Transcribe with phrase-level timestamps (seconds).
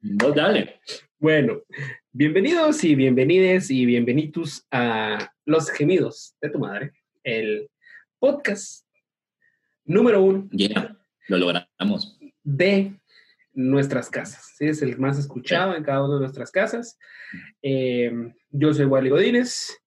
[0.00, 0.80] No, dale.
[1.18, 1.62] Bueno,
[2.12, 6.92] bienvenidos y bienvenides y bienvenidos a Los Gemidos de tu Madre,
[7.24, 7.68] el
[8.18, 8.86] podcast
[9.84, 10.96] número uno Ya,
[11.28, 12.18] lo logramos.
[12.42, 12.92] de
[13.54, 14.54] nuestras casas.
[14.58, 14.66] ¿sí?
[14.66, 16.98] Es el más escuchado en cada una de nuestras casas.
[17.62, 18.12] Eh,
[18.50, 19.78] yo soy Wally Godínez.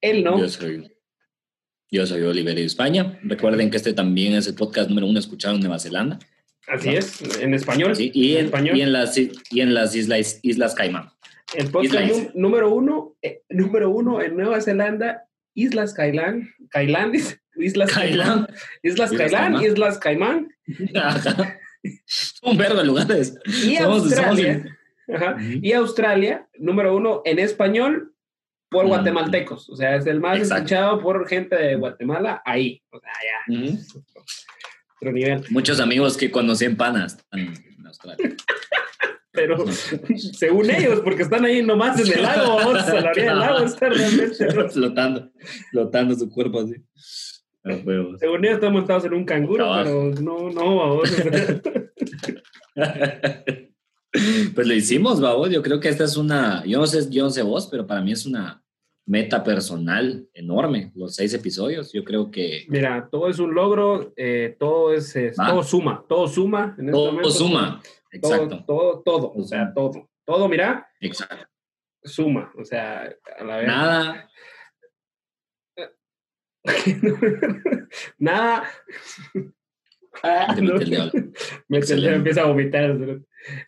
[0.00, 0.38] Él no.
[0.38, 0.90] Yo soy,
[1.90, 3.20] yo soy Oliver de España.
[3.22, 6.18] Recuerden que este también es el podcast número uno escuchado en Nueva Zelanda.
[6.68, 7.96] Así es, en español.
[7.96, 8.76] Sí, y, en, español.
[8.76, 9.30] y en las, y
[9.60, 11.10] en las islas, islas Caimán.
[11.54, 17.12] El podcast número uno, eh, número uno en Nueva Zelanda, Islas Cailán, Cailán,
[17.56, 18.46] Islas Cailán.
[18.82, 19.64] Islas Cailán, Caimán.
[19.64, 20.48] Islas Caimán.
[22.42, 23.34] Un verbo de lugares.
[23.44, 24.78] y Somos- somos Australia.
[25.12, 25.58] Ajá, Ujú.
[25.60, 28.14] Y Australia, número uno en español
[28.70, 29.68] por guatemaltecos.
[29.68, 30.54] O sea, es el más Exacto.
[30.64, 32.80] escuchado por gente de Guatemala ahí.
[32.90, 33.68] O sea, ya.
[35.02, 35.44] Otro nivel.
[35.50, 38.36] Muchos amigos que conocen panas están en Australia.
[39.34, 39.64] Pero
[40.34, 43.64] según ellos, porque están ahí nomás en el lago, vamos a la orilla del lago,
[43.64, 44.50] está realmente.
[44.70, 45.30] flotando,
[45.70, 46.74] flotando su cuerpo así.
[47.64, 51.10] Según ellos, estamos montados en un canguro, pero no, no, vamos.
[54.54, 55.48] Pues lo hicimos, babos.
[55.48, 58.02] Yo creo que esta es una, yo no sé, yo no sé vos, pero para
[58.02, 58.61] mí es una
[59.06, 61.92] meta personal enorme, los seis episodios.
[61.92, 65.48] Yo creo que Mira, todo es un logro, eh, todo es, es- Va.
[65.48, 66.74] todo suma, todo suma.
[66.78, 67.80] En este todo momento, suma.
[67.82, 67.92] Todo,
[68.34, 70.08] Exacto, todo, todo, o sea, todo.
[70.24, 71.46] Todo, mira, exacto.
[72.04, 73.66] suma, o sea, a la vez.
[73.66, 74.28] Nada,
[78.18, 78.64] Nada.
[80.22, 80.74] Ah, no.
[81.68, 82.96] Me empieza a vomitar.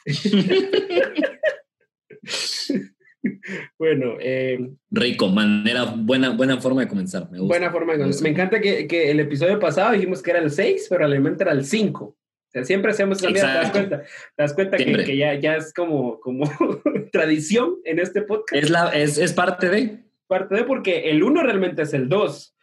[3.79, 4.59] bueno, eh,
[4.91, 7.31] rico, manera, buena, buena forma de comenzar.
[7.31, 7.59] Me gusta.
[7.59, 8.23] buena forma de Me gusta.
[8.23, 11.53] Me encanta que, que el episodio pasado dijimos que era el 6, pero realmente era
[11.53, 12.05] el 5.
[12.05, 12.17] O
[12.51, 14.03] sea, siempre hacemos esa mierda, ¿te das cuenta?
[14.03, 16.45] ¿Te das cuenta que, que ya, ya es como, como
[17.13, 18.63] tradición en este podcast?
[18.63, 20.05] Es, la, es, es parte de.
[20.29, 22.57] parte de porque el 1 realmente es el 2,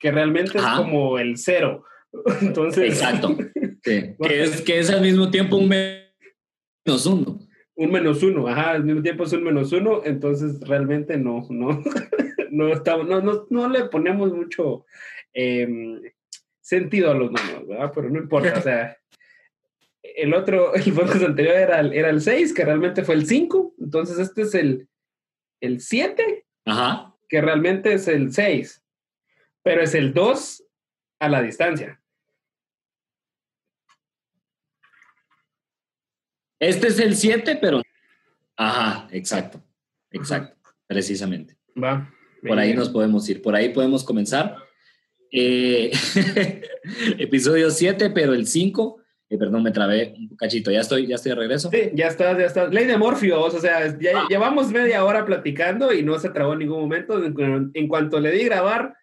[0.00, 0.72] que realmente Ajá.
[0.72, 1.84] es como el 0.
[2.40, 3.36] Entonces, Exacto.
[3.84, 4.16] Sí.
[4.20, 7.45] Que, es, que es al mismo tiempo un menos uno.
[7.76, 11.82] Un menos uno, ajá, al mismo tiempo es un menos uno, entonces realmente no, no,
[12.50, 14.86] no, estamos, no, no, no le ponemos mucho
[15.34, 16.00] em,
[16.60, 17.92] sentido a los números, ¿verdad?
[17.94, 18.96] Pero no importa, o sea,
[20.02, 23.74] el otro, el podcast anterior era, el- era el 6, que realmente fue el 5,
[23.78, 24.88] entonces este es el,
[25.60, 27.14] el 7, Ajá.
[27.28, 28.82] que realmente es el 6,
[29.62, 30.64] pero es el 2
[31.20, 32.00] a la distancia.
[36.58, 37.82] Este es el 7, pero.
[38.56, 39.62] Ajá, exacto.
[40.10, 40.56] Exacto.
[40.86, 41.56] Precisamente.
[41.82, 42.10] Va.
[42.46, 43.42] Por ahí nos podemos ir.
[43.42, 44.56] Por ahí podemos comenzar.
[45.32, 45.90] Eh,
[47.18, 49.00] episodio 7, pero el 5.
[49.28, 50.70] eh, perdón, me trabé un cachito.
[50.70, 51.70] Ya estoy, ya estoy de regreso.
[51.70, 52.72] Sí, ya estás, ya estás.
[52.72, 54.26] Ley de Morpheus, o sea, ya Ah.
[54.30, 57.22] llevamos media hora platicando y no se trabó en ningún momento.
[57.24, 58.94] En, en cuanto le di grabar,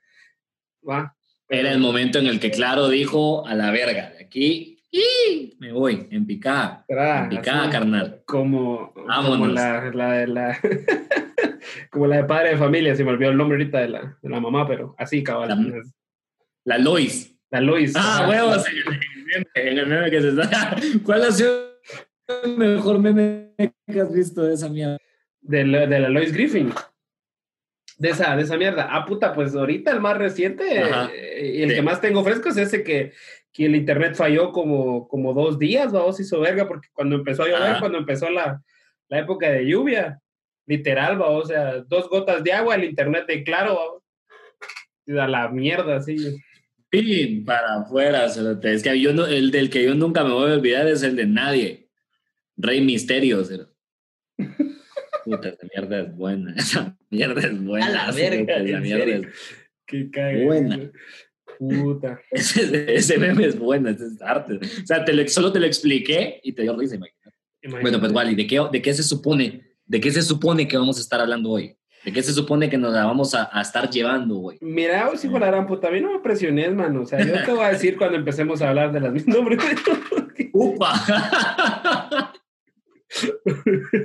[0.87, 1.15] va.
[1.49, 4.11] Era el momento en el que Claro dijo a la verga.
[4.17, 5.55] De aquí ¡y!
[5.59, 6.85] me voy en picada.
[6.87, 8.21] En picada, carnal.
[8.25, 10.57] Como, como la, la de la
[11.89, 14.29] como la de padre de familia, se me olvidó el nombre ahorita de la, de
[14.29, 15.49] la mamá, pero así cabal.
[15.49, 15.81] La-
[16.65, 17.35] La Lois.
[17.51, 17.93] La Lois.
[17.95, 18.65] Ah, huevos.
[18.67, 18.85] En el
[19.25, 20.75] meme, en el meme que se está.
[21.03, 21.73] ¿Cuál ha sido
[22.43, 23.53] el mejor meme
[23.91, 24.97] que has visto de esa mierda?
[25.41, 26.71] De la, de la Lois Griffin.
[27.97, 28.87] De esa, de esa mierda.
[28.89, 31.09] Ah, puta, pues ahorita el más reciente Ajá.
[31.13, 31.75] eh, y el Sí.
[31.75, 33.13] que más tengo fresco es ese que,
[33.53, 37.47] que el internet falló como, como dos días, vamos, hizo verga, porque cuando empezó a
[37.47, 37.79] llover, Ajá.
[37.79, 38.61] cuando empezó la,
[39.09, 40.19] la época de lluvia,
[40.65, 44.03] literal, va, o sea, dos gotas de agua, el internet de claro,
[45.07, 46.17] a la mierda, sí.
[46.89, 48.25] Pin para afuera.
[48.25, 51.15] Es que yo no, el del que yo nunca me voy a olvidar es el
[51.15, 51.89] de nadie.
[52.55, 53.43] Rey Misterio.
[53.43, 53.73] cerote.
[55.25, 56.53] Puta, esa mierda es buena.
[56.57, 57.85] Esa mierda es buena.
[57.87, 59.27] A la verga, esa ¿en mierda es-
[59.85, 60.45] Qué cague.
[60.45, 60.91] Buena.
[61.69, 62.19] Puta.
[62.31, 64.55] ese, ese meme es bueno, ese es arte.
[64.55, 67.37] O sea, te lo- solo te lo expliqué y te dio risa, imagínate.
[67.81, 69.61] Bueno, pues Wally, ¿de qué, ¿de qué se supone?
[69.85, 71.75] ¿De qué se supone que vamos a estar hablando hoy?
[72.03, 74.57] ¿De qué se supone que nos la vamos a, a estar llevando hoy?
[74.59, 77.03] Mira, vos, hijo de la gran puta, a mí no me presiones, mano.
[77.03, 79.59] O sea, yo te voy a decir cuando empecemos a hablar de las mismas nombres.
[80.51, 80.93] ¡Upa!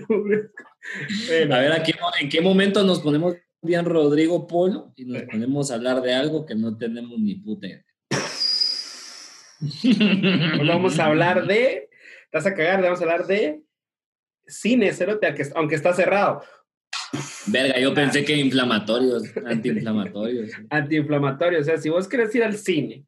[0.09, 0.45] Bueno,
[1.55, 5.71] A ver, ¿a qué ¿en qué momento nos ponemos bien Rodrigo Polo y nos ponemos
[5.71, 7.85] a hablar de algo que no tenemos ni puta idea?
[10.61, 11.89] Hoy vamos a hablar de.
[12.31, 13.63] Te vas a cagar, vamos a hablar de
[14.47, 16.43] cine, cerote, aunque, está cerrado.
[17.47, 20.51] Verga, yo pensé que inflamatorios, antiinflamatorios.
[20.71, 21.61] Antiinflamatorio.
[21.61, 23.07] O sea, si vos querés ir al cine,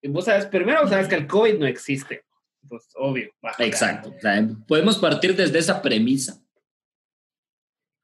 [0.00, 2.22] y vos sabes, primero sabes que el COVID no existe.
[2.68, 3.30] pues obvio.
[3.58, 4.14] Exacto.
[4.66, 6.40] podemos partir desde esa premisa.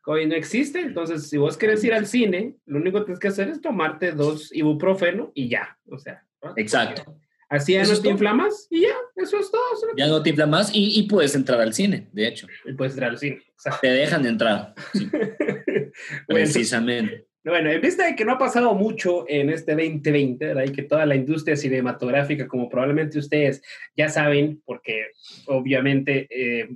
[0.05, 3.29] Hoy no existe, entonces si vos querés ir al cine, lo único que tienes que
[3.29, 6.25] hacer es tomarte dos ibuprofeno y ya, o sea.
[6.57, 7.17] Exacto.
[7.49, 9.63] Así ya no te inflamas y ya, eso es todo.
[9.97, 12.47] Ya no te inflamas y, y, puedes entrar al cine, de hecho.
[12.65, 13.81] Y puedes entrar al cine, exacto.
[13.83, 14.75] Te dejan entrar,
[16.27, 17.27] precisamente.
[17.45, 20.65] Bueno, en vista de que no ha pasado mucho en este 2020, ¿verdad?
[20.65, 23.63] Y que toda la industria cinematográfica, como probablemente ustedes
[23.97, 25.09] ya saben, porque
[25.47, 26.69] obviamente eh,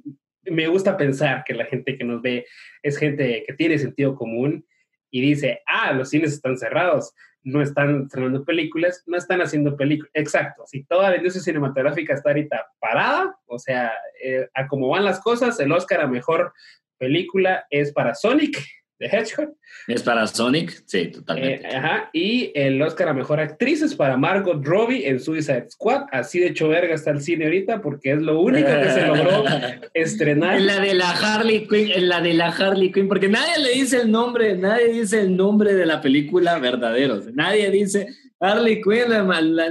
[0.51, 2.47] me gusta pensar que la gente que nos ve
[2.83, 4.67] es gente que tiene sentido común
[5.11, 7.15] y dice, ah, los cines están cerrados
[7.47, 10.11] no están estrenando películas, no están haciendo películas.
[10.15, 15.05] Exacto, si toda la industria cinematográfica está ahorita parada, o sea, eh, a cómo van
[15.05, 16.53] las cosas, el Oscar a mejor
[16.99, 18.59] película es para Sonic
[18.99, 19.55] de Hedgehog.
[19.87, 21.67] Es para Sonic, sí, totalmente.
[21.67, 26.07] Eh, ajá, y el Oscar a Mejor Actriz es para Margot Robbie en Suicide Squad.
[26.13, 29.45] Así de hecho verga está el cine ahorita porque es lo único que se logró
[29.95, 30.57] estrenar.
[30.57, 33.73] En la de la Harley Quinn, en la de la Harley Quinn, porque nadie le
[33.73, 37.21] dice el nombre, nadie dice el nombre de la película verdadero.
[37.35, 38.09] Nadie dice
[38.41, 39.09] Harley Quinn,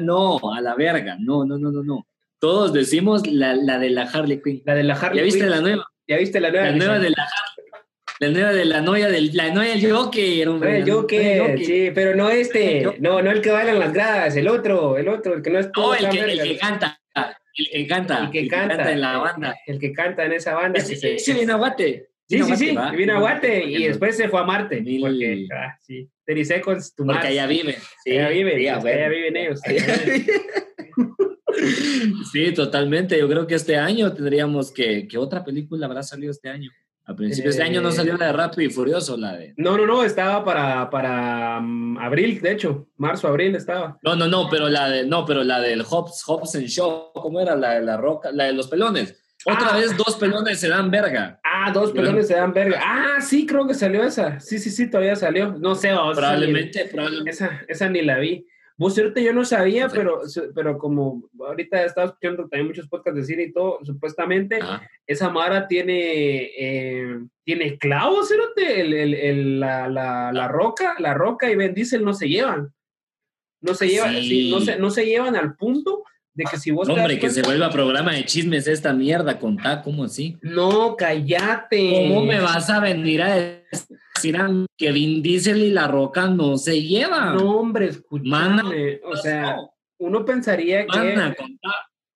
[0.01, 2.07] no, a la verga, no, no, no, no, no.
[2.39, 4.62] Todos decimos la, la de la Harley Quinn.
[4.66, 5.88] La de la Harley ¿Ya viste la nueva?
[6.07, 6.66] ¿Ya viste la nueva?
[6.68, 7.45] La nueva de la Harley
[8.20, 10.78] la nueva de la novia del, la novia del Joker, hombre.
[10.78, 14.48] El Joker, sí, pero no este, no, no el que baila en las gradas, el
[14.48, 15.96] otro, el otro, el que no es todo.
[15.96, 17.00] el, que, el que canta,
[17.58, 19.56] el que canta, el que, canta, en la banda.
[19.66, 20.80] El que canta en esa banda.
[20.80, 22.10] Ese, sí, ese viene a Guate.
[22.28, 24.84] Sí, sí, sí, vino a Guate y después se fue a Marte.
[25.00, 27.78] Porque, ah, sí, Porque allá vive.
[28.04, 29.62] Sí, allá vive, allá viven ellos.
[32.32, 33.20] sí, totalmente.
[33.20, 36.72] Yo creo que este año tendríamos que, ¿qué otra película habrá salido este año?
[37.07, 39.54] A principios de año no salió la de Rápido y Furioso, la de...
[39.57, 44.00] No, no, no, estaba para, para mm, abril, de hecho, marzo, abril estaba.
[44.02, 47.40] No, no, no, pero la de, no, pero la del Hobbs, Hobbs and Show, ¿cómo
[47.40, 47.56] era?
[47.56, 49.22] La de la roca, la de los pelones.
[49.46, 49.78] Otra ah.
[49.78, 51.40] vez dos pelones se dan verga.
[51.44, 52.81] Ah, dos pelones se dan verga.
[52.84, 54.40] Ah, sí, creo que salió esa.
[54.40, 55.51] Sí, sí, sí, todavía salió.
[55.51, 57.30] No sé, probablemente, probablemente.
[57.30, 58.48] Esa, esa ni la vi.
[58.77, 60.22] Vos cierto, yo no sabía, pero,
[60.54, 64.60] pero como ahorita he estado escuchando también muchos podcasts de cine y todo, supuestamente
[65.07, 71.50] esa Mara tiene, eh, tiene clavos, El, el, el, la, la, la, roca, la roca
[71.50, 72.74] y Ben Diesel no se llevan.
[73.62, 76.04] No se llevan, no, se, no se llevan al punto
[76.36, 76.88] de que si vos...
[76.90, 80.38] Hombre, que se vuelva programa de chismes esta mierda, contá, ¿cómo así?
[80.42, 82.08] No, cállate.
[82.10, 84.38] ¿Cómo me vas a venir a decir
[84.78, 87.38] que Vin Diesel y La Roca no se llevan?
[87.38, 89.00] No, hombre, escúchame.
[89.04, 89.58] o sea,
[89.98, 91.36] uno pensaría que...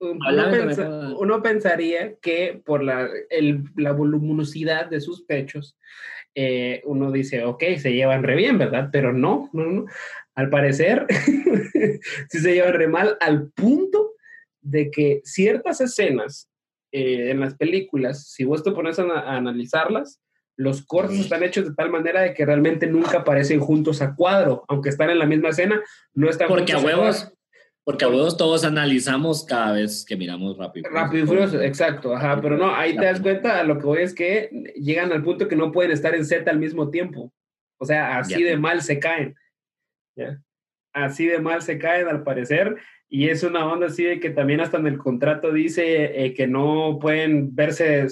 [0.02, 5.78] Uno, pensaría que por la, el, la voluminosidad de sus pechos,
[6.36, 8.90] eh, uno dice, ok, se llevan re bien, ¿verdad?
[8.94, 9.86] Pero no, no, no.
[10.36, 11.06] Al parecer,
[12.30, 14.09] sí se llevan re mal al punto
[14.62, 16.50] de que ciertas escenas
[16.92, 20.22] eh, en las películas, si vos te pones a, analizarlas,
[20.58, 24.66] los cortes están hechos de tal manera de que realmente nunca aparecen juntos a cuadro,
[24.68, 25.82] aunque están en la misma escena,
[26.14, 27.32] no están Porque a huevos,
[27.86, 30.90] porque a huevos todos analizamos cada vez que miramos rápido.
[30.90, 34.14] Rápido y furioso, exacto, ajá, pero no, ahí te das cuenta, lo que voy es
[34.14, 37.32] que llegan al punto que no pueden estar en Z al mismo tiempo.
[37.80, 39.36] O sea, así de mal se caen.
[40.94, 42.76] Así de mal se caen al parecer.
[43.10, 46.46] Y es una onda así de que también hasta en el contrato dice eh, que
[46.46, 48.08] no pueden verse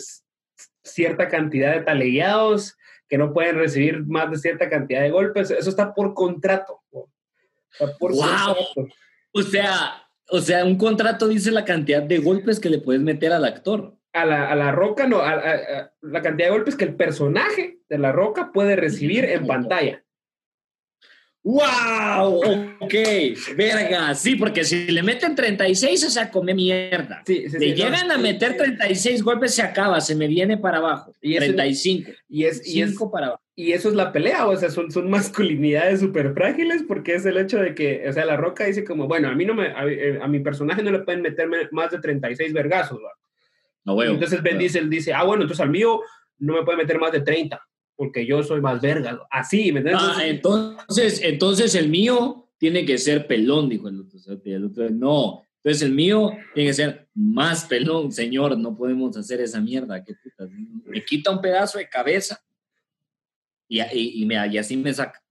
[0.84, 2.76] cierta cantidad de talegueados,
[3.08, 5.52] que no pueden recibir más de cierta cantidad de golpes.
[5.52, 6.82] Eso está por contrato.
[8.00, 8.56] por wow.
[9.34, 13.32] O sea, o sea, un contrato dice la cantidad de golpes que le puedes meter
[13.32, 13.96] al actor.
[14.14, 17.98] A la, a la roca, no, a, la cantidad de golpes que el personaje de
[18.00, 20.04] la roca puede recibir en pantalla.
[21.48, 22.42] ¡Wow!
[22.80, 22.94] Ok,
[23.56, 24.14] verga.
[24.16, 27.24] Sí, porque si le meten 36, o sea, come mierda.
[27.26, 31.14] Sí, le llegan a meter 36 golpes, se acaba, se me viene para abajo.
[31.22, 32.12] Y 35.
[32.28, 33.42] y es, y es, para abajo.
[33.56, 37.38] Y eso es la pelea, o sea, son, son masculinidades súper frágiles porque es el
[37.38, 39.86] hecho de que, o sea, la roca dice como, bueno, a mí no me, a,
[39.88, 43.14] eh, mi personaje no le pueden meter más de 36 vergazos, ¿va?
[43.86, 46.02] No, bueno, entonces Ben Diesel dice, ah, bueno, entonces al mío
[46.40, 47.67] no me puede meter más de 30
[47.98, 49.20] porque yo soy más verga.
[49.30, 50.08] Así, ¿me entiendes?
[50.08, 54.20] Ah, entonces, entonces el mío tiene que ser pelón, dijo el otro.
[54.46, 55.44] El otro no.
[55.58, 58.58] Entonces el mío tiene que ser más pelón, señor.
[58.58, 60.04] No podemos hacer esa mierda.
[60.04, 60.14] ¿Qué?
[60.86, 62.42] Me quita un pedazo de cabeza
[63.68, 65.22] y, y, me, y así me saca.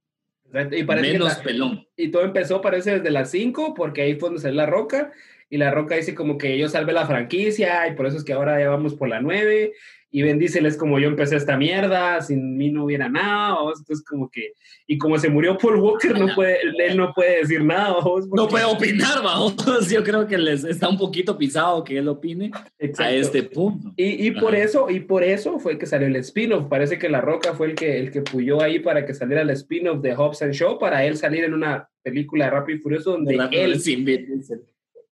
[0.73, 1.87] Y Menos pelón.
[1.96, 5.12] Y todo empezó, parece, desde las 5, porque ahí fue donde salió la roca.
[5.49, 8.32] Y la roca dice como que yo salvé la franquicia y por eso es que
[8.32, 9.73] ahora ya vamos por la 9
[10.16, 14.02] y Ben Diesel es como yo empecé esta mierda, sin mí no hubiera nada, entonces
[14.02, 14.54] como que,
[14.87, 17.99] y como se murió Paul Walker, no puede, él no puede decir nada.
[18.32, 19.54] No puede opinar, vamos.
[19.90, 22.50] Yo creo que les está un poquito pisado que él opine
[22.96, 23.92] a este punto.
[23.94, 26.66] Y, y por eso, y por eso fue que salió el spin-off.
[26.66, 29.50] Parece que La Roca fue el que, el que puyó ahí para que saliera el
[29.50, 33.11] spin-off de Hobbs and Show, para él salir en una película de Rápido y Furioso
[33.11, 33.78] donde él...
[33.78, 34.62] Sin Diesel.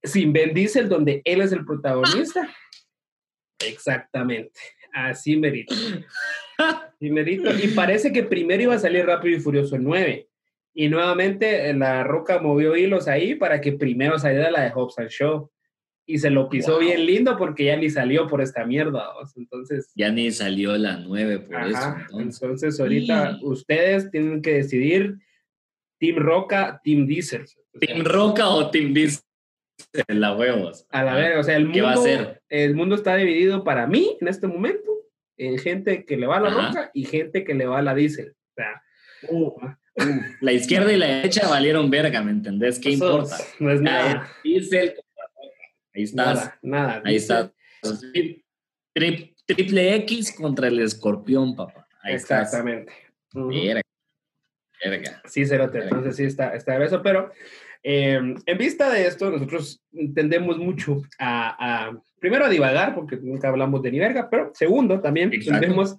[0.03, 2.49] Sin Ben Diesel, donde él es el protagonista.
[3.59, 4.53] Exactamente.
[4.95, 5.75] Así merito.
[6.57, 7.51] Así merito.
[7.53, 10.29] Y parece que primero iba a salir Rápido y Furioso 9.
[10.73, 14.99] Y nuevamente eh, la Roca movió hilos ahí para que primero saliera la de Hobbs
[14.99, 15.51] and Show.
[16.07, 19.11] Y se lo pisó bien lindo porque ya ni salió por esta mierda.
[19.37, 19.91] Entonces.
[19.95, 21.97] Ya ni salió la 9 por eso.
[22.19, 25.17] Entonces, ahorita ustedes tienen que decidir
[25.99, 27.47] Team Roca, Team Diesel.
[27.81, 29.23] ¿Team Roca o Team Diesel?
[30.09, 30.87] La huevos.
[30.91, 34.17] A la vez, o sea, el mundo, va a el mundo está dividido para mí
[34.21, 34.93] en este momento
[35.37, 37.95] en gente que le va a la roca y gente que le va a la
[37.95, 38.31] diésel.
[38.31, 38.83] O sea,
[39.29, 42.79] uh, uh, la izquierda y la derecha valieron verga, ¿me entendés?
[42.79, 43.37] ¿Qué importa?
[43.59, 44.31] No es nada.
[44.43, 44.95] Diesel,
[45.95, 46.53] ahí estás.
[46.63, 47.53] Nada, Ahí está.
[49.47, 51.87] triple X contra el escorpión, papá.
[52.03, 52.93] Ahí Exactamente.
[53.33, 53.83] Verga.
[54.85, 55.23] Verga.
[55.27, 55.79] Sí, Cerote.
[55.79, 57.33] Entonces sí está, está eso, pero
[57.87, 63.83] eh, en vista de esto, nosotros tendemos mucho a, primero a divagar, porque nunca hablamos
[63.83, 65.99] de ni verga, pero segundo, también tendemos,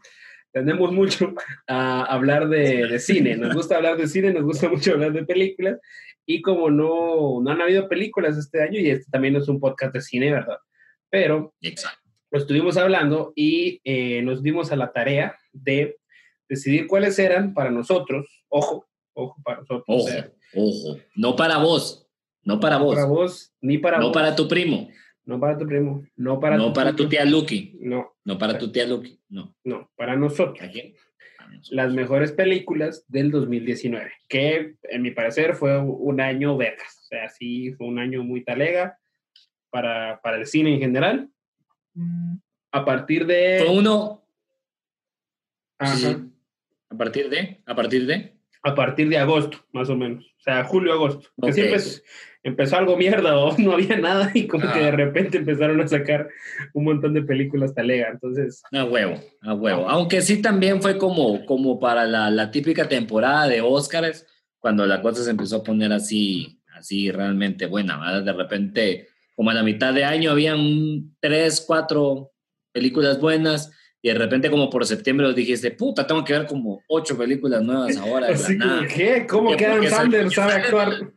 [0.52, 1.36] tendemos mucho
[1.68, 3.38] a hablar de, cine.
[3.38, 5.80] Nos gusta hablar de cine, nos gusta mucho hablar de películas,
[6.26, 9.94] y como no, no han habido películas este año, y este también es un podcast
[9.94, 10.58] de cine, ¿verdad?
[11.12, 11.54] Pero
[12.32, 15.98] lo estuvimos hablando y eh, nos dimos a la tarea de
[16.50, 19.84] decidir cuáles eran para nosotros, ojo, ojo para nosotros.
[19.88, 20.10] Ojo.
[20.56, 22.08] Ojo, no para vos,
[22.44, 22.96] no para vos.
[22.96, 24.90] Para vos, ni para no para tu primo.
[25.26, 27.78] No para tu primo, no para No para tu tía Lucky.
[27.82, 28.16] No.
[28.24, 29.56] No para tu tía Lucky, no.
[29.64, 30.60] No, para nosotros.
[31.72, 37.00] Las mejores películas del 2019, que en mi parecer fue un año vergas.
[37.04, 38.98] O sea, sí, fue un año muy talega
[39.70, 41.30] para, para el cine en general.
[42.72, 43.64] A partir de...
[43.66, 44.28] Fue uno...
[45.80, 46.24] Ajá.
[46.90, 47.62] A partir de...
[47.66, 48.35] A partir de
[48.66, 50.26] a partir de agosto, más o menos.
[50.26, 51.30] O sea, julio, agosto.
[51.40, 51.78] Que siempre
[52.42, 54.92] empezó algo mierda o no había nada y como que de ah.
[54.92, 56.28] repente empezaron a sacar
[56.74, 58.10] un montón de películas talega.
[58.10, 58.64] Entonces.
[58.72, 59.88] A huevo, a huevo.
[59.88, 64.26] Aunque sí también fue como, como para la, la típica temporada de Óscares,
[64.58, 68.00] cuando la cosa se empezó a poner así, así realmente buena.
[68.00, 68.24] ¿verdad?
[68.24, 72.32] De repente, como a la mitad de año, habían tres, cuatro
[72.72, 73.72] películas buenas
[74.06, 77.98] y de repente como por septiembre dijiste, puta, tengo que ver como ocho películas nuevas
[77.98, 78.28] ahora.
[78.34, 78.56] Así
[78.94, 79.26] ¿qué?
[79.28, 81.12] ¿Cómo que Adam Sandler sabe actuar?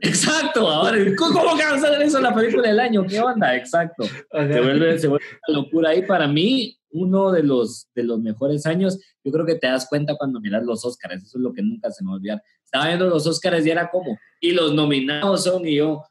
[0.00, 3.06] Exacto, ahora, ¿cómo que Adam Sandler hizo la película del año?
[3.06, 3.54] ¿Qué onda?
[3.54, 4.04] Exacto.
[4.04, 5.90] Se vuelve, se vuelve una locura.
[5.90, 9.86] ahí para mí, uno de los, de los mejores años, yo creo que te das
[9.86, 12.42] cuenta cuando miras los Oscars, eso es lo que nunca se me olvidar.
[12.64, 16.02] Estaba viendo los Oscars y era como, y los nominados son, y yo,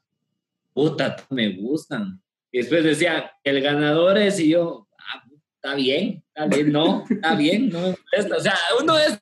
[0.72, 2.22] puta, me gustan.
[2.52, 4.85] Y después decía, el ganador es, y yo,
[5.66, 9.20] está bien, está bien, no, está bien, no O sea, uno de esos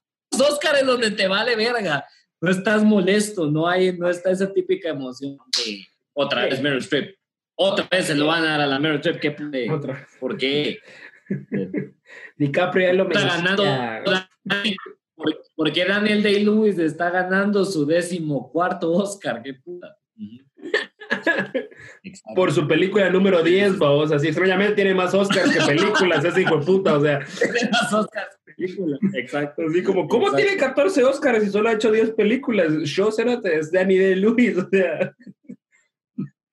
[0.50, 2.04] Óscares donde te vale verga,
[2.40, 7.16] no estás molesto, no hay, no está esa típica emoción de otra vez Meryl Streep,
[7.56, 10.06] otra vez se lo van a dar a la Meryl Streep, ¿qué, otra.
[10.20, 10.80] ¿por qué?
[12.36, 13.64] DiCaprio ya lo está ganando,
[15.56, 19.96] porque Daniel Day-Lewis está ganando su décimo cuarto Oscar, qué puta.
[22.34, 26.58] Por su película número 10, vamos, así extrañamente tiene más Oscars que películas, ese hijo
[26.58, 27.20] de puta, o sea.
[27.38, 29.62] Tiene más Oscars que películas, exacto.
[29.68, 32.72] Así como, ¿cómo tiene 14 Oscars y solo ha hecho 10 películas?
[32.84, 33.10] Show
[33.44, 35.14] es Danny de Lewis, o sea.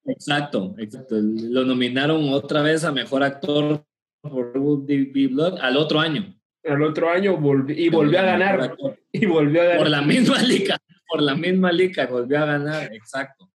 [0.05, 1.15] Exacto, exacto.
[1.19, 3.83] Lo nominaron otra vez a mejor actor
[4.21, 6.33] por Blood al otro año.
[6.63, 7.39] Al otro año
[7.69, 8.75] y volvió a ganar.
[9.11, 9.79] Y volvió a ganar.
[9.79, 10.77] Por la misma liga,
[11.07, 13.50] por la misma liga volvió a ganar, exacto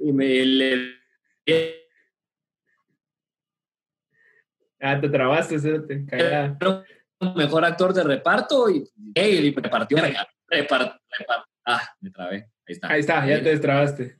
[0.00, 0.94] y me le...
[4.80, 6.06] Ah, te trabaste, te
[7.36, 8.84] Mejor actor de reparto y,
[9.14, 9.96] hey, repartió.
[11.64, 12.36] ah, me trabé.
[12.66, 12.88] Ahí está.
[12.88, 14.18] Ahí está, ya te destrabaste.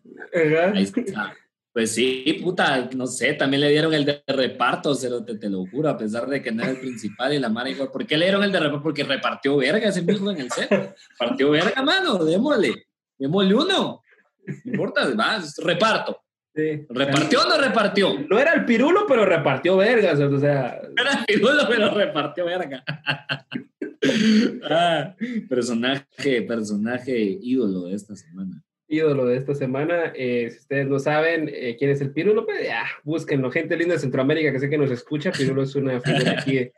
[0.74, 1.34] Ahí está.
[1.74, 5.50] Pues sí, puta, no sé, también le dieron el de reparto, se lo, te, te,
[5.50, 7.90] lo juro, a pesar de que no era el principal y la mara igual.
[7.90, 8.84] ¿Por qué le dieron el de reparto?
[8.84, 10.94] Porque repartió verga ese mismo en el set.
[11.18, 12.86] Partió verga, mano, démosle.
[13.18, 14.03] Démosle uno.
[14.64, 16.20] No importa, más, reparto.
[16.54, 18.18] ¿Repartió o no repartió?
[18.28, 20.80] No era el pirulo, pero repartió vergas, o sea...
[20.96, 22.84] era el pirulo, pero repartió verga.
[24.70, 25.14] ah,
[25.48, 28.62] personaje, personaje ídolo de esta semana.
[28.86, 30.12] ídolo de esta semana.
[30.14, 33.50] Eh, si ustedes no saben eh, quién es el Pirulo, pues ya, búsquenlo.
[33.50, 35.32] Gente linda de Centroamérica que sé que nos escucha.
[35.32, 36.70] Pirulo es una figura aquí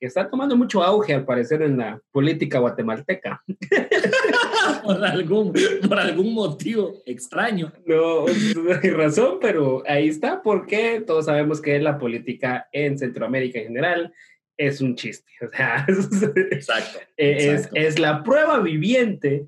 [0.00, 3.42] que está tomando mucho auge, al parecer, en la política guatemalteca.
[4.84, 5.52] por, algún,
[5.88, 7.72] por algún motivo extraño.
[7.86, 13.58] No, no hay razón, pero ahí está, porque todos sabemos que la política en Centroamérica
[13.58, 14.12] en general
[14.56, 15.30] es un chiste.
[15.40, 15.86] O sea,
[16.50, 19.46] exacto, es, es la prueba viviente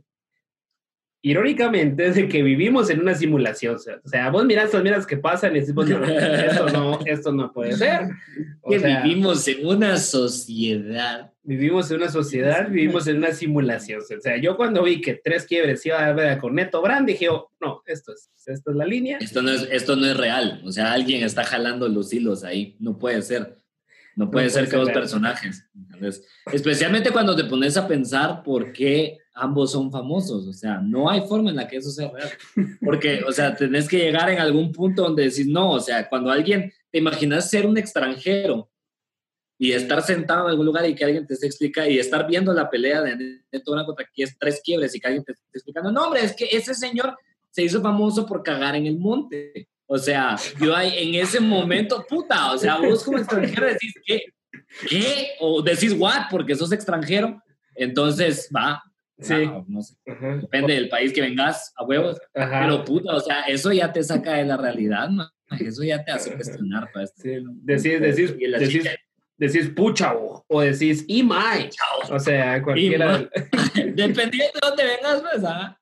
[1.22, 3.76] irónicamente, de que vivimos en una simulación.
[3.76, 5.74] O sea, vos miras las miras que pasan y decís,
[6.46, 8.08] esto no, esto no puede ser.
[8.68, 11.32] que vivimos en una sociedad.
[11.42, 14.00] Vivimos en una sociedad, vivimos en una simulación.
[14.00, 17.28] O sea, yo cuando vi que tres quiebres iba a ver con Neto Brand, dije,
[17.28, 19.18] oh, no, esto es, esto es la línea.
[19.18, 20.62] Esto no es, esto no es real.
[20.64, 22.76] O sea, alguien está jalando los hilos ahí.
[22.78, 23.58] No puede ser.
[24.16, 25.66] No puede, ser que dos personajes.
[26.52, 30.46] Especialmente cuando te pones a pensar por qué ambos son famosos.
[30.46, 32.30] O sea, no hay forma en la que eso sea real.
[32.84, 36.30] Porque, o sea, tenés que llegar en algún punto donde decís, no, o sea, cuando
[36.30, 38.70] alguien, te imaginas ser un extranjero
[39.58, 42.70] y estar sentado en algún lugar y que alguien te explica y estar viendo la
[42.70, 44.08] pelea de Neto contra
[44.38, 47.14] tres quiebres y que alguien te esté explicando, no, hombre, es que ese señor
[47.50, 49.68] se hizo famoso por cagar en el monte.
[49.86, 54.22] O sea, yo ahí, en ese momento, puta, o sea, vos como extranjero decís, ¿qué?
[54.88, 55.32] ¿Qué?
[55.40, 57.42] O decís, what, porque sos extranjero.
[57.74, 58.82] Entonces, va,
[59.20, 59.50] Sí.
[59.68, 59.96] no sé.
[60.04, 62.18] Depende del país que vengas, a huevos.
[62.32, 65.28] Pero puta, o sea, eso ya te saca de la realidad, ¿no?
[65.58, 66.90] Eso ya te hace cuestionar.
[66.92, 67.12] Pues.
[67.16, 67.36] Sí.
[67.62, 68.88] Decís, decís, decís,
[69.36, 71.70] decís, pucha o, o decís imai.
[72.10, 73.28] O sea, cualquiera.
[73.74, 75.78] Dependiendo de dónde vengas, pues, ¿ah?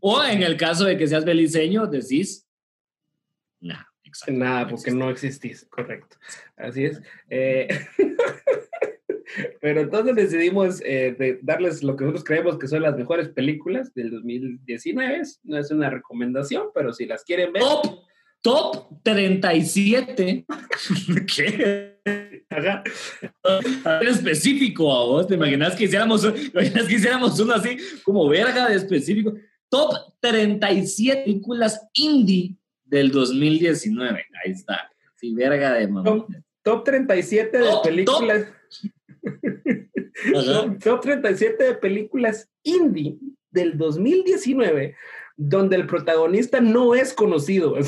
[0.00, 2.46] O en el caso de que seas beliceño, decís,
[3.60, 3.86] nada.
[4.28, 6.16] Nada, porque no existís, correcto.
[6.56, 7.00] Así es.
[7.30, 7.68] Eh,
[9.60, 14.10] pero entonces decidimos eh, darles lo que nosotros creemos que son las mejores películas del
[14.10, 15.22] 2019.
[15.44, 17.62] No es una recomendación, pero si las quieren ver.
[17.62, 18.04] Top,
[18.40, 20.46] top 37.
[21.36, 21.98] ¿Qué?
[22.50, 22.82] Ajá.
[24.02, 25.26] específico a vos.
[25.26, 29.34] ¿Te imaginas que hiciéramos, imaginas que hiciéramos uno así como verga de específico?
[29.68, 34.26] Top 37 películas indie del 2019.
[34.44, 34.90] Ahí está.
[35.16, 36.26] Sí, verga de mamá.
[36.62, 38.42] Top, 37 de películas.
[38.42, 38.90] Top,
[41.00, 43.18] 37 de películas indie
[43.50, 44.96] del 2019
[45.36, 47.74] donde el protagonista no es conocido.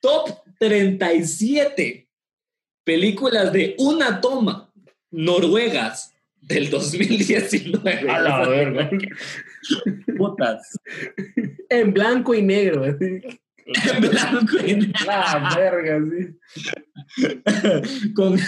[0.00, 2.08] Top 37
[2.84, 4.72] películas de una toma
[5.10, 8.10] noruegas del 2019.
[8.10, 8.90] A la verga.
[11.68, 12.98] En blanco y negro.
[14.00, 15.06] blanco y negro.
[15.06, 16.36] La verga, sí.
[18.14, 18.38] Con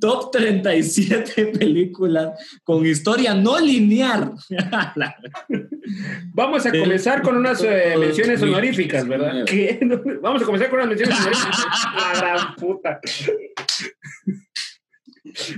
[0.00, 2.30] top 37 películas
[2.62, 4.34] con historia no lineal.
[6.34, 9.44] Vamos a comenzar con unas eh, menciones honoríficas, ¿verdad?
[10.22, 11.66] Vamos a comenzar con unas menciones honoríficas.
[11.96, 13.00] La gran puta.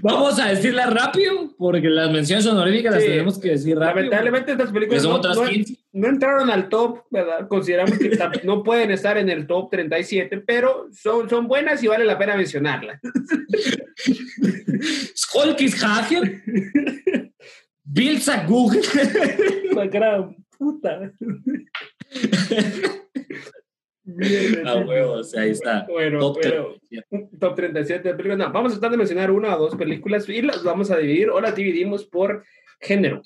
[0.02, 4.10] Vamos a decirla rápido, porque las menciones honoríficas las tenemos que decir rápido.
[4.10, 5.04] Lamentablemente estas películas
[5.92, 7.48] no, entraron al top, ¿verdad?
[7.48, 12.04] Consideramos que no pueden estar en el top 37, pero son, son buenas y vale
[12.04, 13.00] la pena mencionarlas.
[15.16, 16.42] Skolkis Hager,
[17.84, 18.82] Bilza Google.
[19.74, 19.88] La
[24.04, 24.70] gran puta.
[24.70, 25.86] A huevos, ahí está.
[25.90, 27.38] Bueno, top, pero, 37.
[27.38, 28.38] top 37 de películas.
[28.38, 31.30] No, vamos a tratar de mencionar una o dos películas y las vamos a dividir
[31.30, 32.44] o las dividimos por
[32.80, 33.22] género.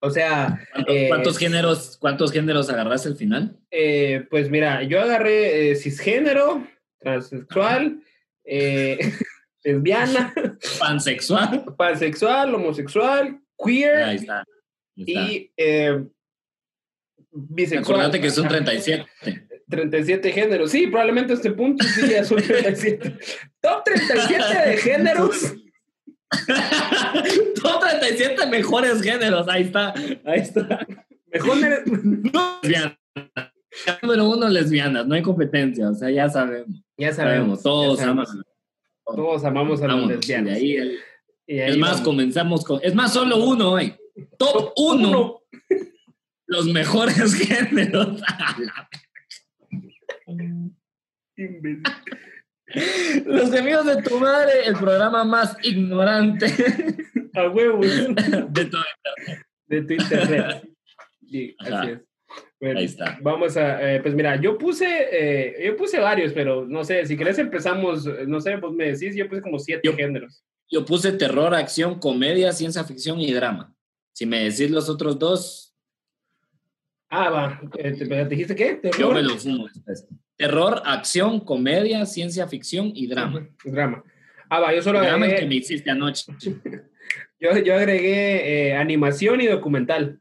[0.00, 0.60] O sea.
[1.08, 3.56] ¿Cuántos, eh, géneros, ¿Cuántos géneros agarraste al final?
[3.70, 6.66] Eh, pues mira, yo agarré eh, cisgénero,
[7.00, 8.00] transexual,
[9.64, 10.32] lesbiana,
[10.78, 14.02] pansexual, pansexual, homosexual, queer.
[14.02, 14.44] Ahí está.
[14.94, 15.50] Y
[17.30, 18.00] bisexual.
[18.00, 19.06] Acordate que son 37.
[19.68, 20.70] 37 géneros.
[20.70, 23.18] Sí, probablemente este punto sí ya son 37.
[23.60, 25.54] Top 37 de géneros.
[27.62, 29.48] Top 37 mejores géneros.
[29.48, 29.94] Ahí está.
[30.24, 30.86] Ahí está.
[31.32, 31.80] Mejores.
[34.02, 35.06] Número uno, lesbianas.
[35.06, 35.90] No hay competencia.
[35.90, 36.82] O sea, ya sabemos.
[36.96, 37.62] Ya sabemos.
[37.62, 38.36] Todos amamos.
[39.04, 40.56] Todos amamos a los lesbianas.
[40.56, 40.98] Ahí,
[41.46, 42.80] es más, comenzamos con.
[42.82, 43.94] Es más, solo uno hoy.
[44.38, 45.42] Top 1.
[46.46, 48.20] Los mejores géneros.
[53.24, 56.46] Los amigos de tu madre, el programa más ignorante.
[57.34, 57.86] A huevos.
[57.86, 59.46] De tu internet.
[59.66, 60.68] De tu internet.
[61.60, 62.00] así es.
[62.60, 63.18] Ahí está.
[63.22, 67.16] Vamos a, eh, pues mira, yo puse, eh, yo puse varios, pero no sé, si
[67.16, 70.42] querés empezamos, no sé, pues me decís, yo puse como siete géneros.
[70.70, 73.74] Yo puse terror, acción, comedia, ciencia ficción y drama.
[74.12, 75.74] Si me decís los otros dos.
[77.08, 77.60] Ah, va.
[77.78, 78.74] Eh, ¿Te, dijiste qué?
[78.74, 78.98] ¿Terror?
[78.98, 79.66] Yo me lo fumo
[80.38, 83.48] Terror, acción, comedia, ciencia ficción y drama.
[83.64, 84.04] Drama.
[84.48, 85.40] Ah, va, yo solo drama agregué...
[85.40, 86.32] que me hiciste anoche.
[87.40, 90.20] yo, yo agregué eh, animación y documental.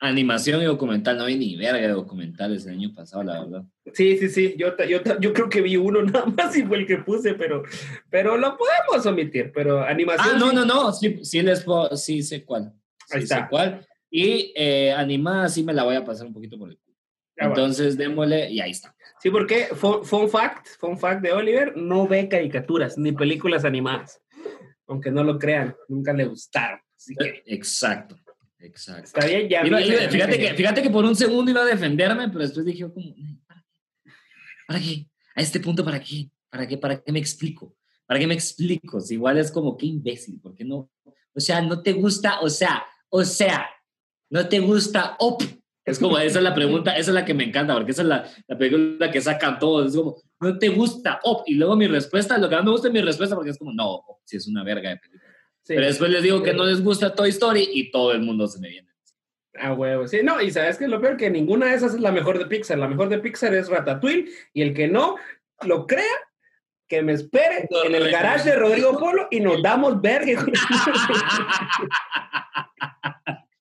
[0.00, 3.62] Animación y documental, no vi ni verga de documentales el año pasado, la verdad.
[3.94, 6.86] Sí, sí, sí, yo, yo, yo creo que vi uno nada más y fue el
[6.86, 7.62] que puse, pero,
[8.10, 10.34] pero lo podemos omitir, pero animación...
[10.34, 12.72] Ah, no, no, no, sí, sí les puedo, sí sé cuál.
[13.06, 13.42] Sí Ahí está.
[13.42, 13.86] sé cuál.
[14.10, 16.96] Y eh, animada sí me la voy a pasar un poquito por el culo.
[17.36, 18.95] Entonces démosle y ahí está.
[19.26, 24.22] Sí, porque fun, fact, fun fact de Oliver, no ve caricaturas ni películas animadas.
[24.86, 26.78] Aunque no lo crean, nunca le gustaron.
[27.44, 28.16] Exacto.
[28.60, 29.02] Exacto.
[29.02, 29.64] Está bien, ya.
[29.64, 33.16] fíjate, que, fíjate que por un segundo iba a defenderme, pero después dije, como,
[34.68, 35.08] ¿para qué?
[35.34, 36.30] ¿A este punto para qué?
[36.48, 36.78] ¿Para qué?
[36.78, 37.74] ¿Para qué me explico?
[38.06, 39.00] ¿Para qué me explico?
[39.00, 40.88] Si igual es como, qué imbécil, ¿por qué no?
[41.34, 43.68] O sea, no te gusta, o sea, o sea,
[44.30, 45.42] no te gusta, op.
[45.86, 48.08] Es como, esa es la pregunta, esa es la que me encanta, porque esa es
[48.08, 49.90] la, la pregunta que sacan todos.
[49.90, 51.44] Es como, no te gusta, op.
[51.46, 53.72] Y luego mi respuesta, lo que más me gusta es mi respuesta, porque es como,
[53.72, 55.22] no, si es una verga de película.
[55.64, 58.58] Pero después les digo que no les gusta Toy Story y todo el mundo se
[58.58, 58.88] me viene.
[59.54, 60.08] Ah, huevo.
[60.08, 62.38] Sí, no, y sabes que es lo peor que ninguna de esas es la mejor
[62.38, 62.78] de Pixar.
[62.78, 65.16] La mejor de Pixar es Ratatouille y el que no
[65.62, 66.02] lo crea,
[66.88, 70.44] que me espere en el garage de Rodrigo Polo y nos damos verga.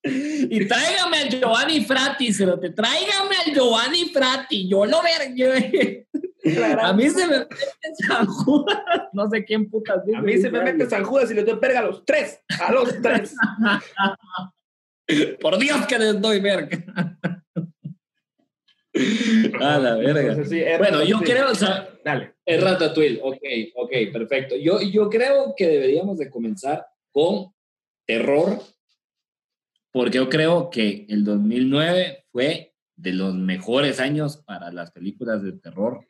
[0.06, 5.64] y tráigame al Giovanni Frati, pero te tráigame al Giovanni Frati, yo lo verga.
[6.82, 7.56] A mí se me mete
[8.08, 8.78] San Judas,
[9.14, 10.04] no sé quién putas.
[10.16, 12.72] A mí se me mete San Judas y le doy verga a los tres, a
[12.72, 13.36] los tres.
[15.42, 16.78] Por Dios que les doy verga.
[19.60, 20.36] A la verga.
[20.78, 22.36] bueno, yo creo, o sea, dale.
[22.46, 23.42] Es Ratatouille, ok,
[23.76, 24.56] ok, perfecto.
[24.56, 27.52] Yo, yo creo que deberíamos de comenzar con
[28.06, 28.62] terror,
[29.96, 35.54] porque yo creo que el 2009 fue de los mejores años para las películas de
[35.54, 36.06] terror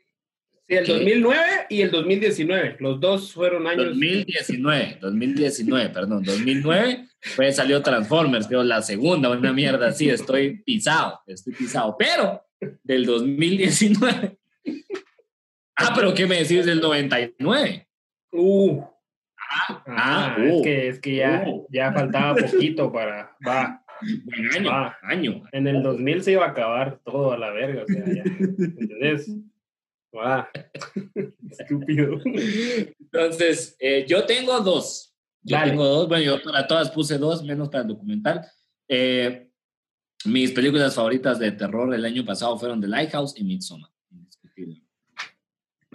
[0.67, 1.37] Sí, el 2009
[1.69, 3.85] y el 2019, los dos fueron años.
[3.85, 11.19] 2019, 2019, perdón, 2009 fue salió Transformers, creo la segunda, una mierda así, estoy pisado,
[11.27, 12.43] estoy pisado, pero
[12.83, 14.37] del 2019.
[15.77, 17.87] Ah, pero ¿qué me decís del 99?
[18.31, 18.81] Uh.
[19.49, 20.61] Ah, ah, es, uh.
[20.61, 21.67] que, es que ya, uh.
[21.69, 23.35] ya faltaba poquito para.
[23.45, 23.81] Va.
[24.01, 25.43] Buen año, año.
[25.51, 28.23] En el 2000 se iba a acabar todo a la verga, o sea, ya.
[28.23, 29.29] ¿Entendés?
[31.49, 32.19] Estúpido.
[32.99, 35.13] Entonces, eh, yo tengo dos.
[35.43, 36.07] Yo tengo dos.
[36.07, 38.45] Bueno, yo para todas puse dos, menos para el documental.
[38.87, 39.49] Eh,
[40.25, 43.91] mis películas favoritas de terror el año pasado fueron The Lighthouse y Midsommar.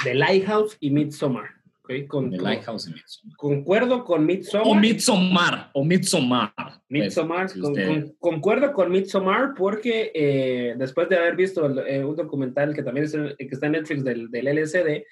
[0.02, 1.59] The Lighthouse y Midsommar.
[2.06, 3.36] Con, The Lighthouse y Midsommar.
[3.36, 4.66] Concuerdo con Midsommar.
[4.66, 5.70] O Midsommar.
[5.72, 6.52] O Midsommar.
[6.88, 7.50] Midsommar.
[7.52, 13.06] Pues, concuerdo con Midsommar porque eh, después de haber visto eh, un documental que también
[13.10, 15.04] que está en Netflix del, del LSD,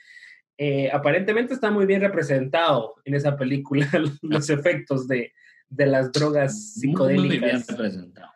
[0.58, 3.88] eh, aparentemente está muy bien representado en esa película
[4.22, 5.32] los efectos de,
[5.68, 7.28] de las drogas psicodélicas.
[7.28, 8.32] Muy bien representado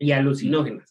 [0.00, 0.88] y alucinógenas.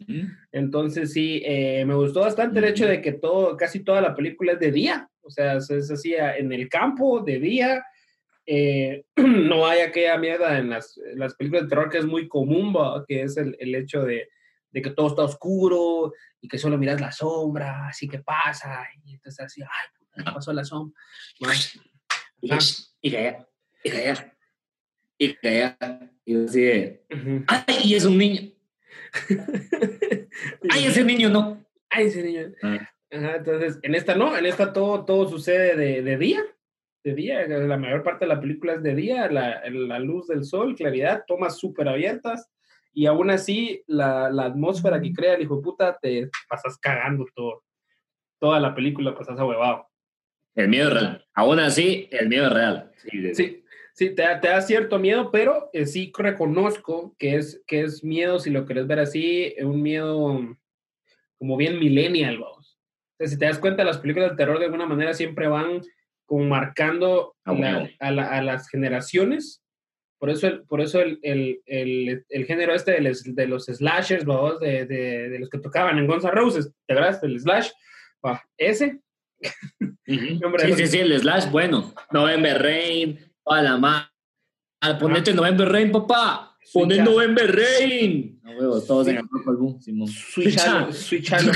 [0.52, 4.60] Entonces sí, me gustó bastante el hecho de que todo, casi toda la película es
[4.60, 5.10] de día.
[5.28, 7.86] O sea, se, hacía en el campo, de día.
[8.46, 12.74] Eh, no hay aquella mierda en las, las, películas de terror que es muy común,
[13.08, 14.30] que es el, el hecho de,
[14.72, 19.16] de, que todo está oscuro y que solo miras la sombra, así que pasa, y
[19.16, 20.98] entonces así, ay, pasó la sombra.
[22.42, 22.50] Y, y
[23.12, 23.48] calla,
[23.84, 24.38] y calla,
[25.18, 25.78] y calla,
[26.24, 27.00] y así
[27.48, 28.54] ay, y es un niño.
[30.70, 31.66] ay, ese niño no.
[31.90, 32.54] Ay, ese niño.
[32.64, 36.42] Ah entonces, en esta no, en esta todo, todo sucede de, de día,
[37.04, 40.44] de día, la mayor parte de la película es de día, la, la luz del
[40.44, 42.50] sol, claridad, tomas súper abiertas,
[42.94, 47.26] y aún así la, la, atmósfera que crea el hijo de puta te pasas cagando
[47.34, 47.64] todo,
[48.40, 49.88] toda la película pasas ahuevado.
[50.56, 52.92] El miedo es real, aún así el miedo es real.
[53.34, 58.04] Sí, sí, te, te, da cierto miedo, pero eh, sí reconozco que es, que es
[58.04, 60.42] miedo, si lo querés ver así, un miedo
[61.38, 62.44] como bien millennial,
[63.20, 65.82] si te das cuenta, las películas de terror de alguna manera siempre van
[66.26, 69.64] como marcando a, a, las generaciones.
[70.20, 74.26] Por eso, el, por eso el, el, el, género este de los, de los slashers,
[74.26, 77.24] de, de, de, los que tocaban en Guns N' Roses, ¿te acuerdas?
[77.24, 77.70] El slash,
[78.58, 79.00] ese.
[80.06, 80.40] sí,
[80.76, 81.94] sí, sí, el slash, bueno.
[82.12, 84.10] November Rain, a la madre.
[85.00, 86.47] Ponete November Rain, papá.
[86.74, 88.40] Ponen November Rain.
[88.44, 90.08] No, huevos, todos en el grupo álbum, Simón.
[90.08, 91.54] Switchalo, switchalo,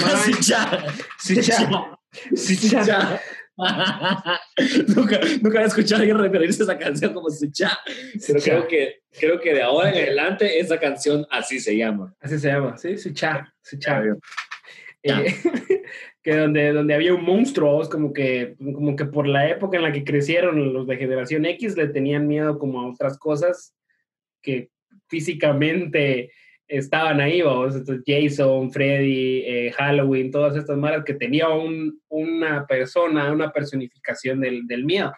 [1.18, 2.00] switchalo.
[2.36, 3.20] Switchalo.
[4.96, 7.78] Nunca, nunca había escuchado a alguien referirse a esa canción como Sucha.
[8.26, 12.16] Pero creo que, creo que de ahora en adelante esa canción así se llama.
[12.20, 13.54] Así se llama, sí, Sucha.
[13.62, 14.02] Sucha.
[15.04, 15.36] Eh,
[16.24, 19.92] que donde, donde había un monstruo, como que, como que por la época en la
[19.92, 23.76] que crecieron los de generación X le tenían miedo como a otras cosas
[24.42, 24.70] que
[25.12, 26.32] físicamente
[26.68, 27.76] estaban ahí, vamos,
[28.08, 34.66] Jason, Freddy, eh, Halloween, todas estas maras que tenía un, una persona, una personificación del,
[34.68, 35.12] del miedo.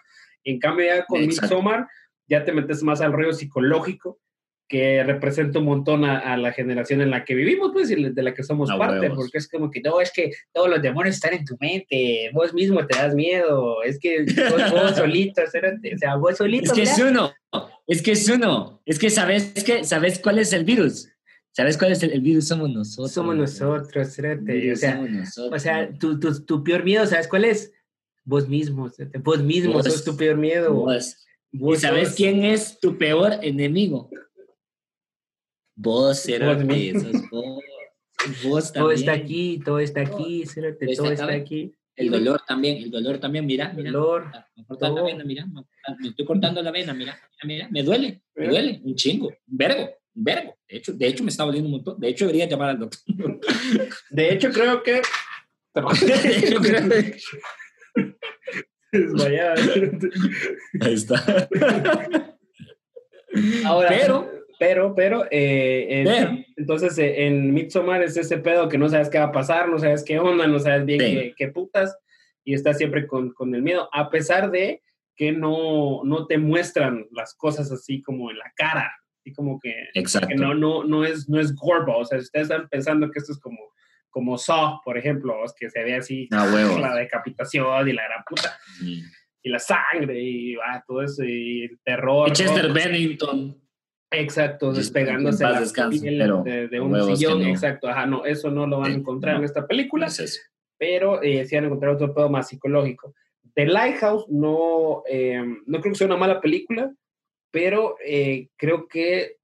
[0.43, 1.87] En cambio ya con Midsommar
[2.27, 4.19] ya te metes más al rollo psicológico
[4.67, 8.33] que representa un montón a, la generación en la que vivimos, pues, y de la
[8.33, 11.45] que somos parte, porque es como que, no, es que todos los demonios están en
[11.45, 16.65] tu mente, vos mismo te das miedo, es que vos, solito, o sea, vos solito.
[16.65, 17.31] Es que es uno,
[17.87, 21.09] es que es uno, es que sabes, que, ¿sabes cuál es el virus?
[21.51, 22.47] ¿Sabes cuál es el, virus?
[22.47, 23.11] Somos nosotros.
[23.11, 25.01] Somos nosotros, o sea,
[25.51, 27.71] o sea tu, tu, tu, peor miedo, ¿sabes cuál es?
[28.23, 28.89] Vos mismo,
[29.23, 30.73] vos mismo sos tu peor miedo.
[30.73, 31.17] Vos.
[31.51, 34.09] ¿Y sabes quién es tu peor enemigo?
[35.75, 36.63] Vos, Cérate,
[37.29, 37.53] vos.
[38.43, 38.73] Vos también.
[38.73, 40.45] Todo está aquí, todo está aquí,
[40.95, 41.75] todo está aquí.
[41.95, 43.89] El dolor también, el dolor también, mira, mira.
[43.89, 44.31] El dolor.
[44.55, 45.45] Me cortando la vena, mira.
[45.45, 49.89] Me estoy cortando la vena, mira, mira, me duele, me duele, un chingo, un vergo,
[50.15, 50.57] un vergo.
[50.67, 51.99] De hecho, de hecho me está doliendo un montón.
[51.99, 52.99] De hecho, debería llamar al doctor.
[54.09, 55.01] De hecho, creo que.
[56.05, 57.19] de hecho, creo que.
[60.81, 61.49] Ahí está.
[63.65, 69.09] Ahora, pero pero, pero, eh, entonces eh, en Midsommar es ese pedo que no sabes
[69.09, 71.97] qué va a pasar, no sabes qué onda, no sabes bien qué, putas,
[72.43, 74.81] y estás siempre con, con, el miedo, a pesar de
[75.15, 79.73] que no, no te muestran las cosas así como en la cara, así como que,
[79.93, 83.19] que no, no, no es, no es gorbo, o sea, si ustedes están pensando que
[83.19, 83.59] esto es como,
[84.13, 86.45] como Saw, por ejemplo, que se ve así ah,
[86.79, 88.57] la decapitación y la gran puta.
[89.45, 92.29] Y la sangre y ah, todo eso, y el terror.
[92.29, 93.62] Y Chester Bennington.
[94.13, 97.41] Exacto, despegándose la de, un sillón.
[97.43, 100.07] Exacto, ajá, no, eso no lo van a encontrar en esta película,
[100.77, 103.13] pero eh, sí van a encontrar otro pedo más psicológico.
[103.55, 106.93] The Lighthouse no, eh, no creo que sea una mala película,
[107.51, 109.37] pero eh, creo que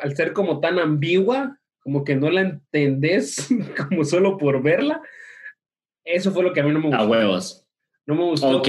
[0.00, 3.48] al ser como tan ambigua, como que no la entendés
[3.88, 5.00] como solo por verla,
[6.04, 7.02] eso fue lo que a mí no me gustó.
[7.02, 7.66] A huevos.
[8.04, 8.58] No me gustó.
[8.58, 8.68] Ok.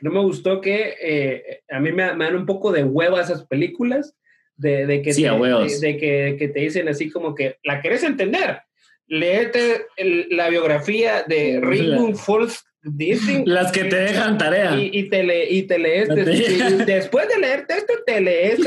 [0.00, 4.16] no me gustó que a mí me, me, dan un poco de hueva esas películas
[4.62, 8.60] de, que, te, de, que, que, te dicen así como que, ¿la querés entender?
[9.06, 9.86] Léete
[10.30, 13.44] la biografía de Ringwood Falls Disney.
[13.46, 14.76] Las que te dejan tarea.
[14.80, 16.08] Y, te, le, y te lees,
[16.86, 18.60] después de leerte esto, te lees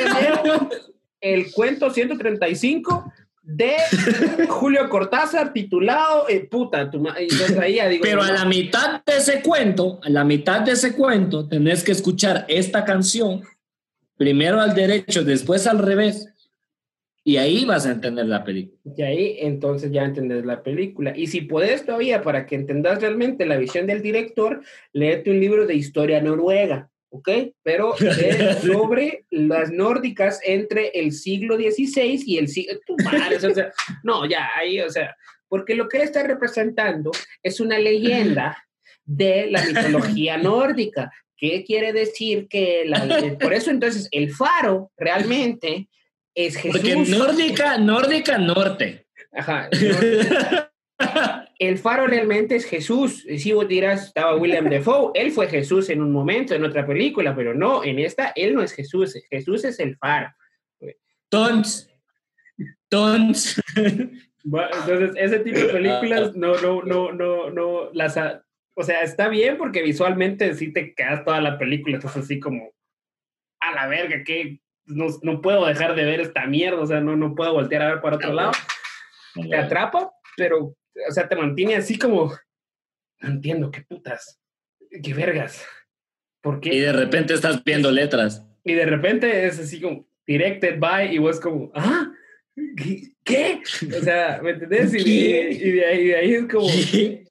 [1.21, 3.75] el cuento 135 de
[4.47, 7.29] Julio Cortázar titulado eh, puta tu ahí
[7.89, 11.83] digo, pero a la mitad de ese cuento a la mitad de ese cuento tenés
[11.83, 13.43] que escuchar esta canción
[14.17, 16.31] primero al derecho, después al revés,
[17.27, 18.79] y ahí vas a entender la película.
[18.95, 21.11] Y ahí entonces ya entendés la película.
[21.17, 24.61] Y si puedes todavía, para que entendas realmente la visión del director,
[24.93, 27.29] léete un libro de historia noruega, ¿ok?
[27.63, 27.95] Pero
[28.61, 32.79] sobre las nórdicas entre el siglo XVI y el siglo...
[32.87, 33.71] o sea,
[34.03, 35.15] no, ya, ahí, o sea,
[35.47, 37.09] porque lo que él está representando
[37.41, 38.55] es una leyenda
[39.03, 41.11] de la mitología nórdica.
[41.37, 45.89] ¿Qué quiere decir que eh, por eso entonces el faro realmente
[46.33, 46.81] es Jesús?
[46.81, 49.05] Porque nórdica, nórdica norte.
[49.33, 49.69] Ajá.
[51.59, 53.25] el faro realmente es Jesús.
[53.37, 57.35] Si vos dirás, estaba William Defoe, él fue Jesús en un momento, en otra película,
[57.35, 60.33] pero no, en esta él no es Jesús, Jesús es el faro.
[61.29, 61.89] Tons.
[62.87, 63.61] Tons.
[63.75, 68.17] entonces, ese tipo de películas no, no, no, no, no, las,
[68.75, 72.73] o sea, está bien porque visualmente sí te quedas toda la película, estás así como,
[73.61, 77.15] a la verga, que no, no, puedo dejar de ver esta mierda, o sea, no,
[77.15, 78.51] no puedo voltear a ver para otro lado.
[79.33, 80.75] Te atrapa, pero,
[81.07, 82.33] o sea, te mantiene así como,
[83.21, 84.39] no entiendo, qué putas,
[85.01, 85.65] qué vergas.
[86.41, 86.75] ¿Por qué?
[86.75, 88.45] Y de repente estás viendo letras.
[88.63, 92.11] Y de repente es así como, directed by, y vos como, ah,
[93.23, 93.61] ¿qué?
[93.97, 94.93] O sea, ¿me entendés?
[94.93, 96.67] Y, y, de ahí, de ahí es como...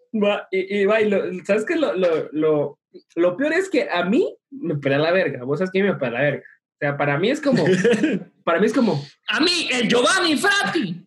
[0.51, 1.77] y, y, va, y ¿sabes qué?
[1.77, 2.79] Lo, lo, lo,
[3.17, 5.45] lo, peor es que a mí me pela la verga.
[5.45, 6.45] Vos sabes que me pela la verga.
[6.45, 7.65] O sea, para mí es como.
[8.45, 9.05] para mí es como.
[9.29, 11.05] A mí, el Giovanni Frati.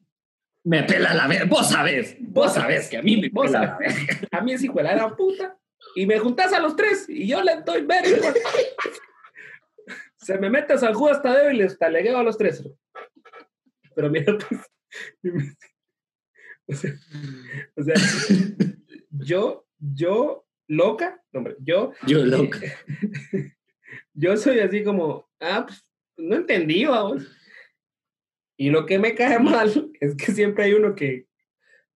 [0.65, 1.46] Me pela la verga.
[1.46, 2.17] Vos sabés.
[2.20, 4.28] Vos sabés que a mí me pela la verga.
[4.32, 5.58] A mí es hijo de la puta.
[5.96, 8.34] Y me juntás a los tres y yo le doy verga.
[10.17, 12.63] Se me metes al juego hasta débil y hasta le a los tres.
[13.96, 14.62] Pero mira, pues.
[16.70, 16.91] O sea,
[17.78, 17.96] o sea
[19.19, 21.93] yo, yo loca, hombre, yo...
[22.06, 22.60] Yo loca.
[24.13, 25.86] yo soy así como, ah, pues,
[26.17, 27.27] no entendí, vamos.
[28.58, 31.27] Y lo que me cae mal es que siempre hay uno que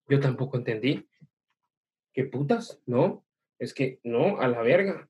[0.07, 1.07] yo tampoco entendí.
[2.13, 2.79] ¿Qué putas?
[2.86, 3.25] No,
[3.57, 5.10] es que no, a la verga.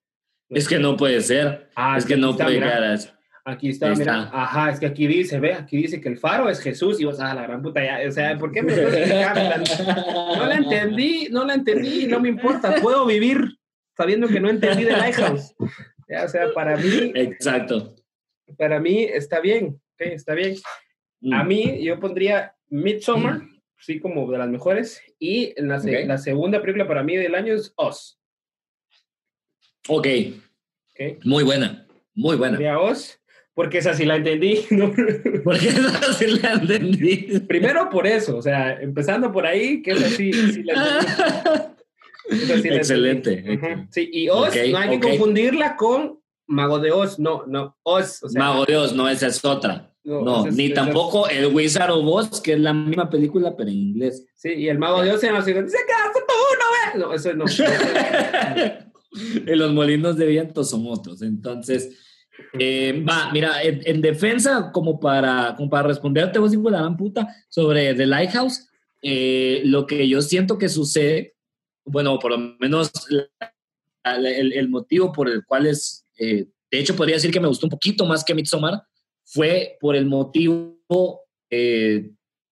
[0.50, 1.71] Es que no puede ser.
[1.76, 3.21] Ah, es que no puede ser.
[3.43, 4.30] Aquí está, mira.
[4.32, 7.19] Ajá, es que aquí dice, ve, aquí dice que el faro es Jesús y vos,
[7.19, 11.56] ah, la gran puta, ya, o sea, ¿por qué me No la entendí, no la
[11.56, 13.58] entendí, no me importa, puedo vivir
[13.97, 15.56] sabiendo que no entendí de Lighthouse.
[15.58, 17.12] o sea, para mí.
[17.15, 17.95] Exacto.
[18.58, 20.56] Para mí está bien, está bien.
[21.32, 21.47] A mm.
[21.47, 23.62] mí, yo pondría Midsommar, mm.
[23.80, 27.73] sí, como de las mejores, y la, la segunda película para mí del año es
[27.75, 28.19] Oz.
[29.88, 30.08] Ok.
[30.91, 31.17] okay.
[31.23, 32.80] Muy buena, muy buena.
[32.80, 33.21] Oz.
[33.54, 34.66] Porque esa sí la entendí.
[35.44, 37.40] Porque esa sí la entendí.
[37.48, 41.74] Primero por eso, o sea, empezando por ahí, que esa sí, sí la
[42.30, 42.70] entendí.
[42.70, 43.60] Excelente.
[43.90, 48.22] Sí, y Oz no hay que confundirla con Mago de Oz, no, no, Oz.
[48.36, 49.90] Mago de Oz, no, esa es otra.
[50.04, 54.26] No, ni tampoco el Wizard of Oz, que es la misma película, pero en inglés.
[54.36, 57.34] Sí, y el Mago de Oz se llama así, se queda tú, no, no, eso
[57.34, 57.46] no.
[59.46, 61.98] en los molinos de viento son otros, entonces
[62.60, 67.28] eh, va, mira, en, defensa, como para, como para responderte vos, hijo de la puta,
[67.50, 68.67] sobre The Lighthouse,
[69.02, 71.36] eh, lo que yo siento que sucede,
[71.86, 72.91] bueno, por lo menos
[74.06, 77.65] el, el, motivo por el cual es, eh, de hecho, podría decir que me gustó
[77.65, 78.82] un poquito más que Midsommar,
[79.24, 80.78] fue por el motivo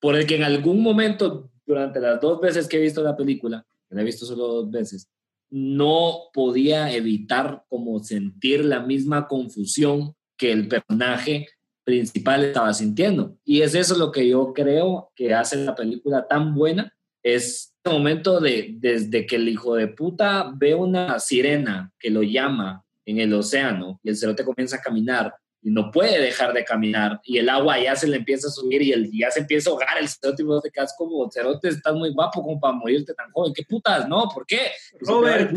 [0.02, 3.66] por el que en algún momento, durante las dos veces que he visto la película,
[3.90, 5.10] la he visto solo dos veces,
[5.50, 11.48] no podía evitar como sentir la misma confusión que el personaje
[11.84, 13.38] principal estaba sintiendo.
[13.44, 17.94] Y es eso lo que yo creo que hace la película tan buena, es el
[17.94, 23.20] momento de desde que el hijo de puta ve una sirena que lo llama en
[23.20, 27.38] el océano y el cerote comienza a caminar y no puede dejar de caminar y
[27.38, 29.98] el agua ya se le empieza a subir y el, ya se empieza a ahogar
[30.00, 33.30] el cerote y vos te quedas como, cerote, estás muy guapo como para morirte tan
[33.32, 33.54] joven.
[33.54, 34.08] ¿Qué putas?
[34.08, 34.72] No, ¿por qué?
[35.02, 35.52] Robert.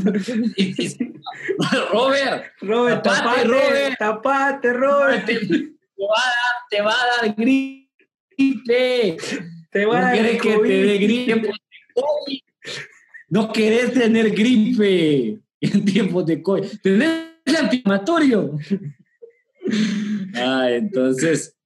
[1.92, 2.44] Robert.
[2.60, 3.98] Robert, tapate, Robert.
[3.98, 5.26] Tapate, Robert.
[5.26, 9.16] Te, va a dar, te va a dar gripe.
[9.70, 11.50] Te va a dar que te dé gripe.
[13.28, 16.80] No querés tener gripe en tiempos de COVID.
[16.82, 18.58] Tenés el antiinflamatorio.
[20.34, 21.56] Ah, entonces,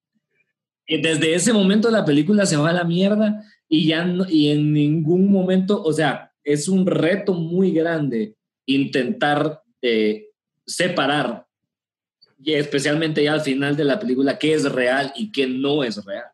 [0.87, 5.31] desde ese momento la película se va a la mierda y ya y en ningún
[5.31, 10.29] momento, o sea, es un reto muy grande intentar eh,
[10.65, 11.47] separar,
[12.43, 16.05] y especialmente ya al final de la película, qué es real y qué no es
[16.05, 16.27] real.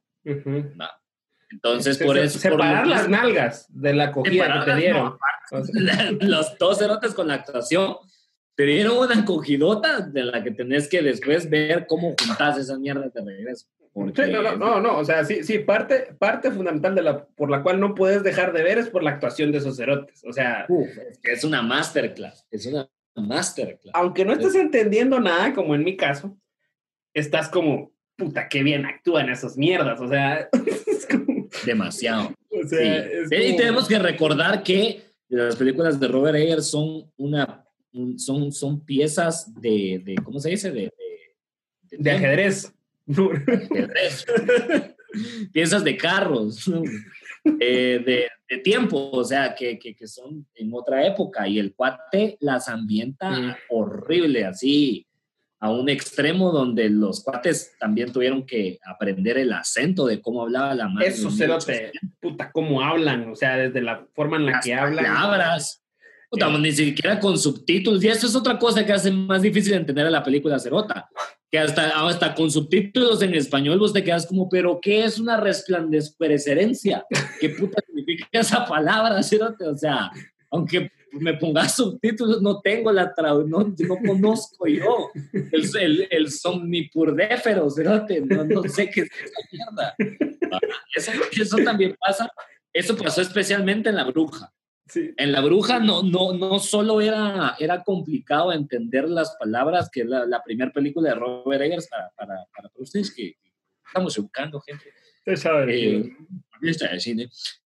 [1.50, 2.38] Entonces, por eso.
[2.38, 5.16] Separar las nalgas de la cogida que te dieron.
[6.20, 7.96] los dos cerotes con la actuación
[8.54, 13.12] te dieron una cogidota de la que tenés que después ver cómo juntas esas mierdas
[13.12, 13.66] de regreso.
[13.94, 17.80] no, no, no, o sea, sí, sí, parte, parte fundamental de la, por la cual
[17.80, 20.66] no puedes dejar de ver es por la actuación de esos cerotes, o sea...
[21.10, 23.94] es, que es una masterclass, es una masterclass.
[23.94, 26.36] Aunque no estés entendiendo nada, como en mi caso,
[27.14, 30.48] estás como, puta, qué bien actúan esas mierdas, o sea...
[31.66, 32.34] Demasiado.
[32.50, 37.61] Y tenemos que recordar que las películas de Robert Eggers son una
[38.16, 40.70] son, son piezas de, de, ¿cómo se dice?
[40.70, 40.92] De,
[41.90, 42.72] de, ajedrez.
[45.52, 46.70] piezas de carros,
[47.60, 51.74] eh, de, de, tiempo, o sea, que, que, que, son en otra época y el
[51.74, 53.54] cuate las ambienta mm.
[53.70, 55.06] horrible, así,
[55.62, 60.74] a un extremo donde los cuates también tuvieron que aprender el acento de cómo hablaba
[60.74, 61.08] la madre.
[61.08, 65.04] Eso, cerote, puta, cómo hablan, o sea, desde la forma en la que hablan.
[65.04, 65.81] Palabras
[66.58, 68.02] ni siquiera con subtítulos.
[68.02, 71.08] Y eso es otra cosa que hace más difícil entender a la película Cerota.
[71.50, 75.36] Que hasta, hasta con subtítulos en español vos te quedas como, ¿pero qué es una
[75.36, 77.04] resplandecerencia?
[77.40, 79.70] ¿Qué puta significa esa palabra, Cerota?
[79.70, 80.10] O sea,
[80.50, 86.30] aunque me pongas subtítulos, no tengo la traducción, no, no conozco yo el, el, el
[86.30, 87.68] somnipurdéfero,
[88.24, 89.94] no, no sé qué es esa mierda.
[90.94, 92.30] Eso, eso también pasa,
[92.72, 94.50] eso pasó especialmente en La Bruja.
[94.94, 100.06] En La Bruja no, no, no solo era, era complicado entender las palabras, que es
[100.06, 103.36] la, la primera película de Robert Eggers para, para, para ustedes que
[103.86, 104.84] estamos educando gente.
[105.68, 106.12] Eh,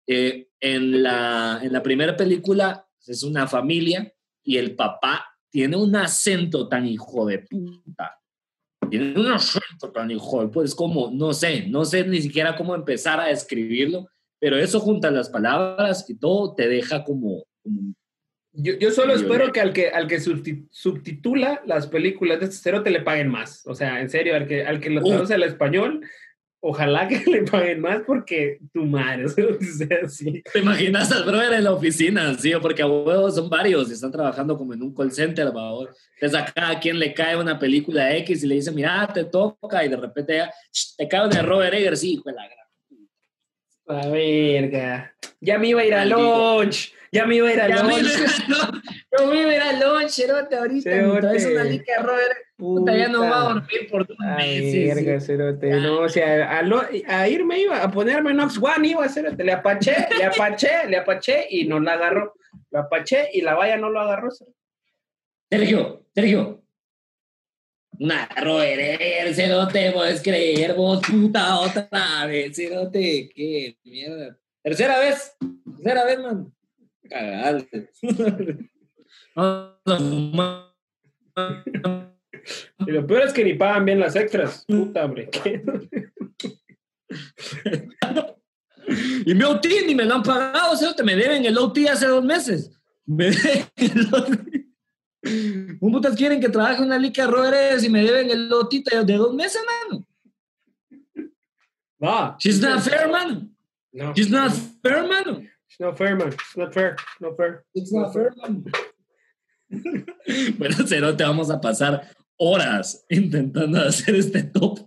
[0.08, 4.12] eh, en, la, en la primera película es una familia
[4.44, 8.20] y el papá tiene un acento tan hijo de puta.
[8.90, 10.66] Tiene un acento tan hijo de puta.
[10.66, 14.08] Es como, no sé, no sé ni siquiera cómo empezar a describirlo
[14.40, 17.44] pero eso junta las palabras y todo te deja como,
[18.54, 23.02] Yo, solo espero que al que al que subtitula las películas de este cerote le
[23.02, 23.66] paguen más.
[23.66, 26.02] O sea, en serio, al que, al que lo traduce al español,
[26.68, 30.44] ojalá que le paguen más porque tu madre, o sea, así.
[30.52, 32.52] ¿Te imaginas al brother en la oficina, sí?
[32.62, 35.96] Porque a huevos son varios y están trabajando como en un call center, favor.
[36.20, 39.86] Entonces a cada quien le cae una película X y le dice, mira, te toca
[39.86, 40.52] y de repente ya,
[40.98, 42.65] te cae de Robert Eggers, sí, hijo de la gran.
[43.88, 45.14] A verga.
[45.40, 46.94] Ya me iba a ir a lunch.
[47.12, 48.08] Ya me iba a ir a lunch.
[49.18, 50.90] Yo me iba a ir a lunch, Cerote, ahorita.
[50.90, 51.38] Cerote.
[51.38, 52.38] Es una lica, Robert.
[52.58, 54.96] Puta, ya no va a dormir por dos meses.
[54.96, 55.70] Verga, Cerote.
[55.82, 59.44] No, o sea, a, a, irme iba, a ponerme Nox One iba, Cerote.
[59.44, 62.34] Le apaché, le apaché, le apaché y no la agarró.
[62.72, 64.30] La apaché y la valla no lo agarró.
[65.50, 66.65] Sergio, Sergio,
[68.00, 73.78] una roer, se no te puedes creer, vos puta otra vez, se no te, qué
[73.84, 74.38] mierda.
[74.64, 75.36] Tercera vez,
[75.76, 76.54] tercera vez, man.
[77.10, 77.90] Cagarte.
[82.88, 84.66] y lo peor es que ni pagan bien las extras.
[84.68, 85.30] Puta, hombre.
[89.26, 91.80] y mi OT ni me lo han pagado, o sea, te me deben el OT
[91.90, 92.72] hace dos meses.
[93.06, 94.65] Me deben el OT.
[95.80, 99.34] Un putas quieren que trabaje una lica Rodríguez y me deben el lotito de dos
[99.34, 100.06] meses, mano.
[102.02, 102.38] Va.
[102.40, 103.50] She's not fair, mano.
[103.92, 104.14] No.
[104.14, 104.52] She's not
[104.84, 105.42] fair, mano.
[105.68, 106.30] She's not fair, man.
[106.30, 106.96] It's not fair.
[107.20, 107.64] No fair.
[107.74, 108.64] It's not fair, man.
[110.58, 114.80] bueno, Cero, te vamos a pasar horas intentando hacer este top.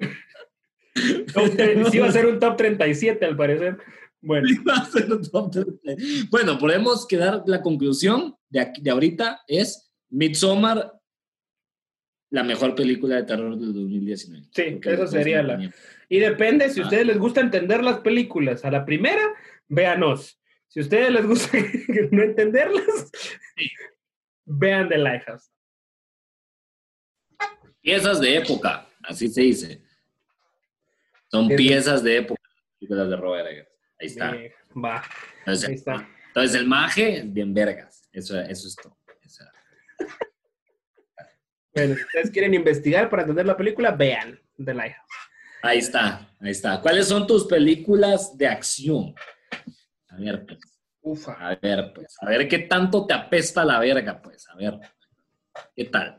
[0.95, 3.78] sí, va a ser un top 37, al parecer.
[4.20, 4.49] Bueno.
[6.30, 10.93] bueno, podemos quedar la conclusión de, aquí, de ahorita es Midsommar,
[12.31, 14.47] la mejor película de terror del 2019.
[14.53, 15.73] Sí, eso sería la.
[16.09, 16.87] Y depende, si a ah.
[16.87, 19.23] ustedes les gusta entender las películas a la primera,
[19.69, 20.41] véanos.
[20.69, 21.59] Si a ustedes les gusta
[22.11, 23.11] no entenderlas,
[24.45, 25.51] vean The Lighthouse.
[27.81, 29.83] Piezas de época, así se dice.
[31.31, 32.43] Son piezas de época,
[32.79, 33.69] películas de Robert
[34.01, 34.37] Ahí está.
[34.77, 35.03] va.
[35.41, 36.09] Entonces, Ahí está.
[36.29, 38.09] Entonces, el maje, bien vergas.
[38.13, 38.98] Eso, eso es todo.
[41.75, 45.07] Bueno, si ustedes quieren investigar para entender la película, vean The Lighthouse.
[45.63, 46.81] Ahí está, ahí está.
[46.81, 49.15] ¿Cuáles son tus películas de acción?
[50.09, 50.59] A ver, pues.
[51.01, 51.33] Ufa.
[51.35, 52.17] A ver, pues.
[52.21, 54.49] A ver qué tanto te apesta la verga, pues.
[54.49, 54.79] A ver.
[55.75, 56.19] ¿Qué tal?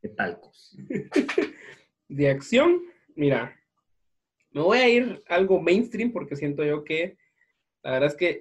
[0.00, 0.76] ¿Qué tal, pues?
[2.08, 2.82] de acción,
[3.14, 3.54] mira.
[4.50, 7.18] Me voy a ir algo mainstream porque siento yo que
[7.82, 8.40] la verdad es que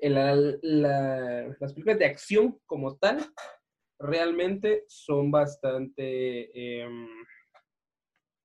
[0.62, 3.20] las películas de acción como tal
[4.00, 7.08] realmente son bastante, em,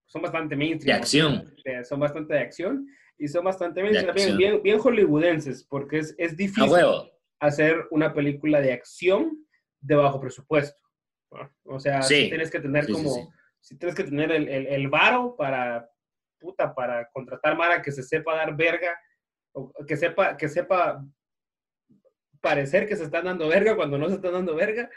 [0.06, 0.96] son bastante mainstream.
[0.96, 1.54] De acción.
[1.84, 2.86] son bastante de acción
[3.18, 6.72] y son bastante bien, bien, hollywoodenses, porque es, es difícil
[7.40, 9.46] hacer una película de acción
[9.80, 10.80] de bajo presupuesto.
[11.64, 15.88] O sea, si tienes que tener como, si tienes que tener el, el, varo para,
[16.38, 18.98] puta, para contratar Mara que se sepa dar verga,
[19.52, 21.04] o que sepa, que sepa
[22.40, 24.90] parecer que se están dando verga cuando no se están dando verga,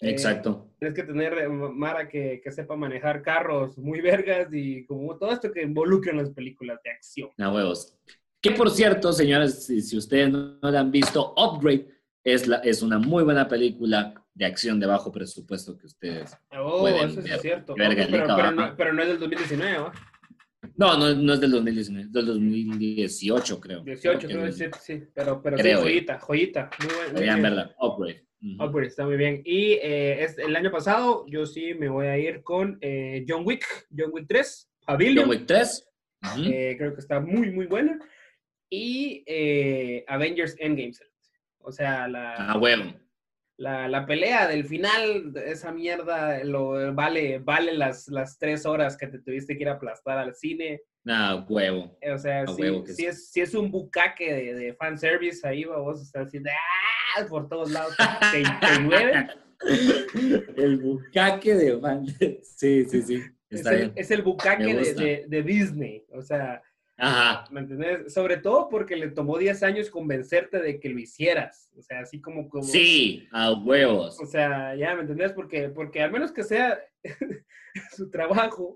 [0.00, 0.70] eh, Exacto.
[0.78, 5.32] tienes que tener eh, Mara que, que, sepa manejar carros muy vergas y como todo
[5.32, 7.30] esto que involucra en las películas de acción.
[7.38, 7.96] A huevos.
[8.42, 11.88] Que por cierto, señores, si, ustedes no, la han visto, Upgrade
[12.22, 16.80] es, la, es una muy buena película de acción de bajo presupuesto que ustedes oh,
[16.80, 17.74] pueden eso es cierto.
[17.74, 17.94] pero,
[18.76, 19.92] pero, no, es del 2019, ¿no?
[20.76, 23.80] No, no, es del 2019, es del 2018, creo.
[23.80, 26.70] 18, creo, sí, sí, pero, pero sí, joyita, joyita.
[26.80, 28.26] Muy, muy verla, Upgrade.
[28.40, 29.42] Upgrade, está muy bien.
[29.44, 33.42] Y eh, es, el año pasado yo sí me voy a ir con eh, John
[33.44, 33.64] Wick,
[33.96, 35.24] John Wick 3, Pavilion.
[35.24, 35.88] John Wick 3.
[36.44, 37.98] Eh, creo que está muy, muy buena.
[38.70, 39.24] Y
[40.08, 40.92] Avengers Endgame.
[41.58, 42.34] O sea, la...
[42.34, 42.94] Ah, bueno
[43.58, 49.06] la, la, pelea del final, esa mierda, lo, vale, vale las, las tres horas que
[49.06, 50.82] te tuviste que ir a aplastar al cine.
[51.08, 51.96] Ah, huevo.
[52.12, 56.50] O sea, si, es, si es un bucaque de, de fanservice, ahí vos estás haciendo
[56.50, 57.26] ¡ah!
[57.28, 57.94] por todos lados,
[58.32, 58.42] te,
[60.56, 62.42] El bucaque de fanservice.
[62.56, 63.22] Sí, sí, sí.
[63.48, 66.04] Está es, el, es el bucaque de, de, de Disney.
[66.12, 66.60] O sea,
[66.98, 67.46] Ajá.
[67.50, 68.12] ¿Me entiendes?
[68.12, 71.70] Sobre todo porque le tomó 10 años convencerte de que lo hicieras.
[71.76, 72.48] O sea, así como...
[72.48, 74.18] como sí, a huevos.
[74.20, 75.32] O sea, ya, ¿me entendés?
[75.32, 76.80] Porque, porque al menos que sea
[77.96, 78.74] su trabajo,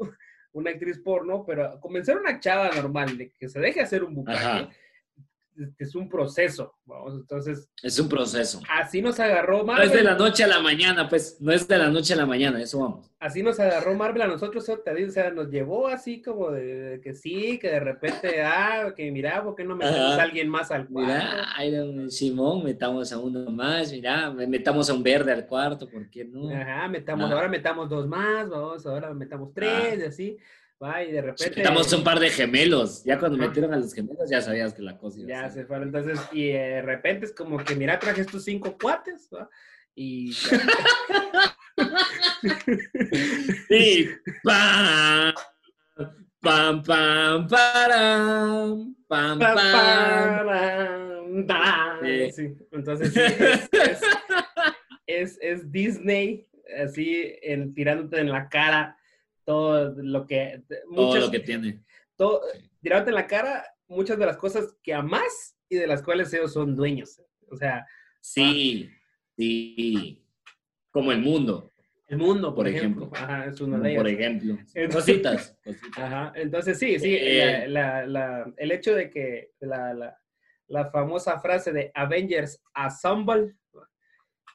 [0.52, 4.14] una actriz porno, pero convencer a una chava normal de que se deje hacer un
[4.14, 4.68] bucaque,
[5.78, 7.68] es un proceso, vamos, entonces...
[7.82, 8.60] Es un proceso.
[8.68, 9.88] Así nos agarró Marvel.
[9.88, 12.16] No es de la noche a la mañana, pues, no es de la noche a
[12.16, 13.10] la mañana, eso vamos.
[13.18, 17.58] Así nos agarró Marvel a nosotros, o sea, nos llevó así como de, que sí,
[17.58, 21.12] que de repente, ah, que mira, ¿por qué no metemos a alguien más al cuarto?
[21.58, 26.24] Mira, Simón, metamos a uno más, mira, metamos a un verde al cuarto, ¿por qué
[26.24, 26.48] no?
[26.48, 30.38] Ajá, metamos, ahora metamos dos más, vamos, ahora metamos tres, y así.
[30.82, 31.60] Va, y de repente.
[31.60, 33.04] Estamos un par de gemelos.
[33.04, 35.88] Ya cuando metieron a los gemelos, ya sabías que la cosa iba Ya se fueron.
[35.88, 39.46] Entonces, y de repente es como que, mira, traje estos cinco cuates, ¿va?
[39.94, 40.30] Y.
[43.68, 44.06] y.
[44.42, 45.34] ¡Pam!
[46.40, 48.96] ¡Pam, pam, param!
[49.06, 50.48] ¡Pam, pam!
[52.32, 52.56] Sí.
[52.72, 53.20] Entonces, sí,
[53.72, 54.00] es,
[55.06, 56.48] es, es, Disney,
[56.82, 58.96] así, en, tirándote en la cara
[59.44, 60.62] todo lo que...
[60.94, 61.82] todo lo que tiene.
[62.16, 62.42] Todo,
[62.80, 66.52] tirarte en la cara muchas de las cosas que amas y de las cuales ellos
[66.52, 67.20] son dueños.
[67.50, 67.86] O sea...
[68.20, 68.90] Sí,
[69.36, 70.22] sí.
[70.90, 71.70] Como el mundo.
[72.10, 73.08] El mundo, por, ejemplo.
[73.14, 74.58] Ajá, es una Por ejemplo.
[74.92, 75.56] cositas,
[75.94, 76.32] Ajá.
[76.34, 77.14] Entonces, sí, sí.
[77.14, 80.18] Eh, el hecho de que la,
[80.66, 83.54] la, famosa frase de Avengers Assemble,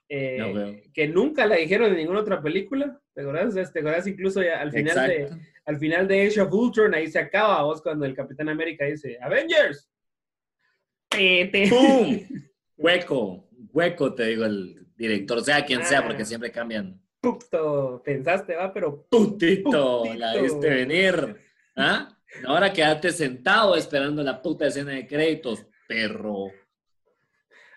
[0.10, 3.72] eh, que nunca la dijeron en ninguna otra película, ¿Te acuerdas?
[3.72, 5.30] ¿Te acuerdas incluso al final, de,
[5.66, 6.94] al final de Age of Ultron?
[6.94, 9.90] Ahí se acaba vos cuando el Capitán América dice ¡Avengers!
[11.70, 12.20] ¡Pum!
[12.78, 16.26] hueco, hueco, te digo el director, sea quien sea, porque ah.
[16.26, 17.02] siempre cambian.
[17.22, 19.08] Puto, pensaste, va, pero.
[19.10, 21.38] Putito, la viste venir.
[21.78, 22.10] ¿Ah?
[22.46, 26.52] Ahora quédate sentado esperando la puta escena de créditos, perro.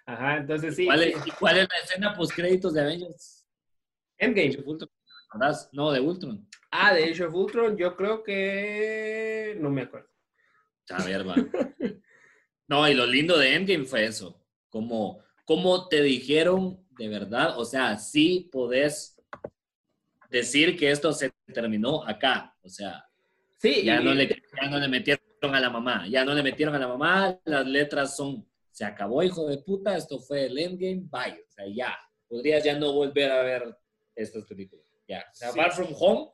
[0.09, 0.87] Ajá, entonces sí.
[0.87, 3.47] ¿Cuál es, ¿cuál es la escena post créditos de Avengers?
[4.17, 4.57] Endgame.
[5.73, 6.49] No, de Ultron.
[6.71, 10.09] Ah, de Age of Ultron, yo creo que no me acuerdo.
[10.89, 11.35] A ver, va.
[12.69, 14.43] no, y lo lindo de Endgame fue eso.
[14.71, 19.23] Como, como te dijeron de verdad, o sea, sí podés
[20.31, 22.57] decir que esto se terminó acá.
[22.63, 23.07] O sea,
[23.59, 26.75] sí, ya, no le, ya no le metieron a la mamá, ya no le metieron
[26.75, 28.48] a la mamá, las letras son,
[28.79, 31.45] se acabó, hijo de puta, esto fue el Endgame, bye.
[31.49, 31.99] O sea, ya,
[32.29, 33.77] podrías ya no volver a ver
[34.15, 34.87] estas películas.
[35.09, 36.31] Ya, o sea, Far From Home,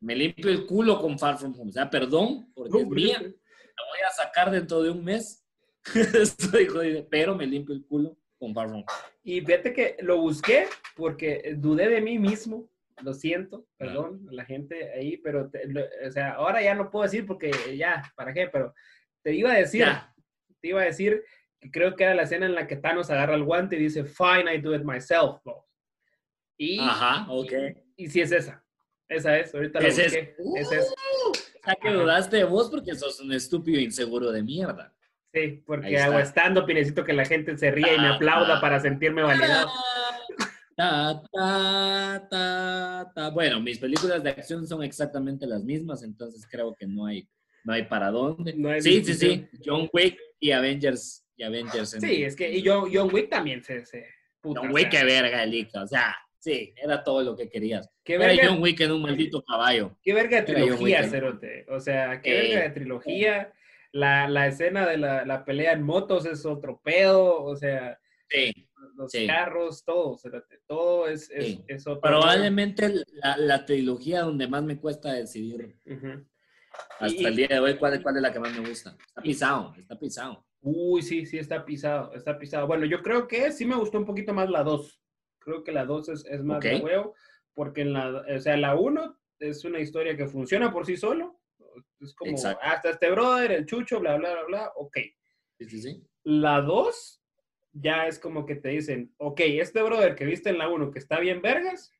[0.00, 1.70] me limpio el culo con Far From Home.
[1.70, 3.22] O sea, perdón, porque es mía.
[3.22, 5.46] La voy a sacar dentro de un mes.
[5.94, 9.12] Estoy jodido, pero me limpio el culo con Far From Home.
[9.24, 12.68] Y fíjate que lo busqué porque dudé de mí mismo.
[13.00, 15.50] Lo siento, perdón, la gente ahí, pero,
[16.06, 18.48] o sea, ahora ya no puedo decir porque ya, ¿para qué?
[18.48, 18.74] Pero
[19.22, 19.86] te iba a decir,
[20.60, 21.24] te iba a decir
[21.70, 24.54] creo que era la escena en la que Thanos agarra el guante y dice, fine,
[24.54, 25.40] I do it myself,
[26.56, 27.52] Y, Ajá, ok.
[27.96, 28.64] Y sí es esa.
[29.08, 30.06] Esa es, ahorita la busqué.
[30.06, 30.90] Es, esa es.
[30.90, 31.32] Uh,
[31.80, 34.92] que dudaste de vos porque sos un estúpido inseguro de mierda.
[35.32, 38.80] Sí, porque hago estando y necesito que la gente se ría y me aplauda para
[38.80, 39.70] sentirme validado.
[40.76, 43.30] Ta, ta, ta, ta.
[43.30, 47.28] Bueno, mis películas de acción son exactamente las mismas, entonces creo que no hay,
[47.64, 48.52] no hay para dónde.
[48.80, 49.48] sí, sí, sí.
[49.64, 51.26] John Wick y Avengers.
[51.42, 53.84] Y Avengers sí, es que y John, John Wick también se...
[53.84, 54.06] se
[54.42, 55.82] John Wick, qué verga, Elica.
[55.82, 57.88] O sea, Sí, era todo lo que querías.
[58.02, 59.96] ¿Qué era John Wick en un maldito caballo.
[60.02, 61.66] Qué verga de trilogía, Cerote.
[61.68, 63.52] O sea, qué verga de trilogía.
[63.92, 67.44] La, la escena de la, la, pelea en motos es otro pedo.
[67.44, 67.96] O sea,
[68.28, 70.58] sí, los carros, todo, Cerote.
[70.66, 75.76] Todo es, es, es otro Probablemente la, la, trilogía donde más me cuesta decidir.
[76.98, 78.96] Hasta el día de hoy, ¿cuál, ¿cuál es la que más me gusta?
[79.06, 80.44] Está pisado, está pisado.
[80.62, 82.66] Uy, sí, sí, está pisado, está pisado.
[82.66, 85.02] Bueno, yo creo que sí me gustó un poquito más la 2
[85.44, 87.14] creo que la 2 es, más de huevo,
[87.54, 91.38] porque en la, o sea, la 1 es una historia que funciona por sí solo.
[92.00, 94.98] Es como, hasta este brother, el chucho, bla, bla, bla, bla, ok.
[95.58, 96.06] Sí, sí, sí.
[96.24, 97.22] La 2
[97.72, 100.98] ya es como que te dicen, ok, este brother que viste en la 1 que
[100.98, 101.92] está bien vergas,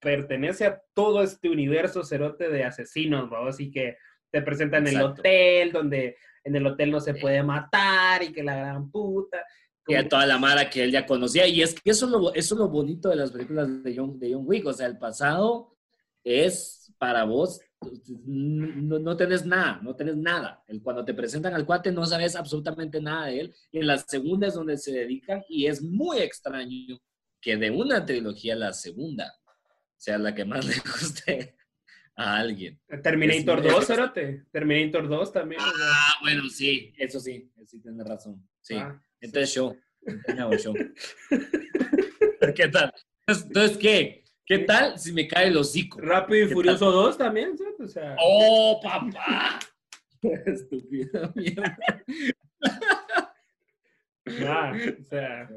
[0.00, 3.46] pertenece a todo este universo cerote de asesinos, ¿no?
[3.46, 3.96] Así que
[4.30, 6.16] te presentan en el hotel, donde
[6.48, 9.38] en el hotel no se puede matar y que la gran puta
[9.88, 11.46] y a toda la mara que él ya conocía.
[11.46, 14.18] Y es que eso es lo, eso es lo bonito de las películas de John,
[14.18, 14.66] de John Wick.
[14.66, 15.74] O sea, el pasado
[16.22, 17.60] es para vos,
[18.26, 20.62] no, no tenés nada, no tenés nada.
[20.66, 23.54] El, cuando te presentan al cuate no sabes absolutamente nada de él.
[23.72, 27.00] Y en la segunda es donde se dedican y es muy extraño
[27.40, 29.32] que de una trilogía la segunda
[29.96, 31.56] sea la que más le guste
[32.18, 32.78] a alguien.
[33.02, 34.44] Terminator 2, Cerote.
[34.50, 35.60] Terminator 2 también.
[35.64, 38.44] Ah, bueno, sí, eso sí, sí tienes razón.
[38.60, 38.74] Sí.
[38.74, 39.00] Ah.
[39.20, 39.76] Entonces yo,
[40.62, 40.74] yo.
[42.54, 42.92] ¿Qué tal?
[43.26, 44.24] Entonces, ¿qué?
[44.44, 46.00] ¿Qué tal si me cae el hocico?
[46.00, 48.16] Rápido y Furioso 2 también, O sea...
[48.20, 49.60] ¡Oh, papá!
[50.46, 51.78] Estúpida mierda.
[54.46, 55.48] Ah, o sea.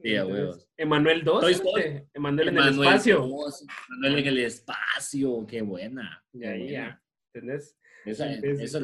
[0.00, 0.14] Sí.
[0.76, 1.62] Emanuel 2.
[2.14, 3.24] Emanuel en el espacio.
[3.24, 4.78] Emanuel en el espacio,
[5.48, 6.24] qué buena.
[6.32, 7.02] Ya, ya.
[7.32, 7.76] ¿Entendés?
[8.04, 8.80] Esa, esa,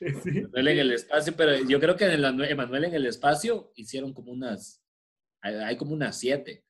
[0.00, 4.12] Emanuel en el espacio, pero yo creo que en el Emanuel en el espacio hicieron
[4.12, 4.82] como unas,
[5.40, 6.64] hay, como unas siete.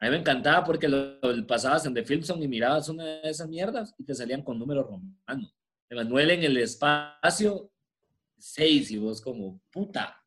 [0.00, 3.48] A mí me encantaba porque lo, pasabas en The Filmson y mirabas una de esas
[3.48, 5.56] mierdas y te salían con números romanos.
[5.88, 7.70] Emanuel en el espacio,
[8.36, 10.23] seis, y vos como, puta,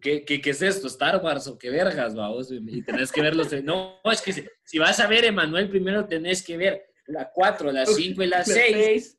[0.00, 0.86] ¿Qué, qué, es esto?
[0.86, 2.50] ¿Star Wars o qué vergas, vamos?
[2.50, 3.52] Y tenés que verlos.
[3.62, 4.32] No, es que
[4.64, 8.44] si, vas a ver Emanuel, primero tenés que ver la 4, la 5 y la
[8.44, 9.18] 6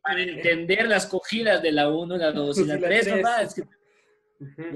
[0.00, 3.64] para entender las cogidas de la 1, la 2 y la 3, Es que,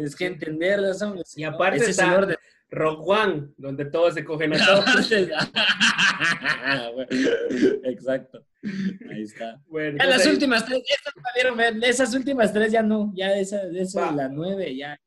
[0.02, 1.04] es que entenderlas,
[1.36, 2.36] Y aparte Ese está de...
[2.70, 5.12] Rock One, donde todos se cogen a todos.
[7.84, 8.44] Exacto.
[9.10, 9.60] Ahí está.
[9.68, 11.14] Bueno, las últimas tres, esas,
[11.82, 15.00] esas, últimas tres ya no, ya esa, esa la 9 ya.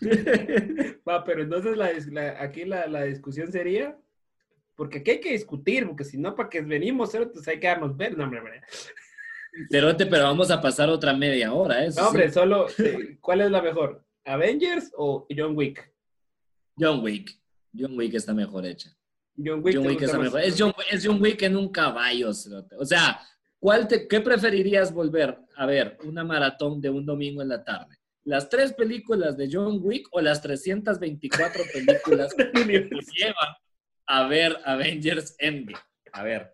[1.08, 3.96] Va, pero entonces la, aquí la, la, discusión sería,
[4.74, 7.96] porque aquí hay que discutir, porque si no, para que venimos, pues hay que darnos
[7.96, 8.62] ver, no, hombre, hombre.
[9.70, 11.90] Cerote, pero vamos a pasar otra media hora, ¿eh?
[11.96, 14.04] No, hombre, solo, eh, ¿cuál es la mejor?
[14.24, 15.92] ¿Avengers o John Wick?
[16.78, 17.30] John Wick.
[17.74, 18.90] John Wick está mejor hecha.
[19.36, 20.40] John Wick, está mejor.
[20.40, 22.30] Es John, es John, Wick en un caballo.
[22.30, 23.20] O sea,
[23.58, 25.98] ¿cuál te, ¿qué preferirías volver a ver?
[26.04, 27.95] Una maratón de un domingo en la tarde.
[28.26, 33.54] ¿Las tres películas de John Wick o las 324 películas que llevan
[34.08, 35.78] a ver Avengers Endgame?
[36.12, 36.52] A ver,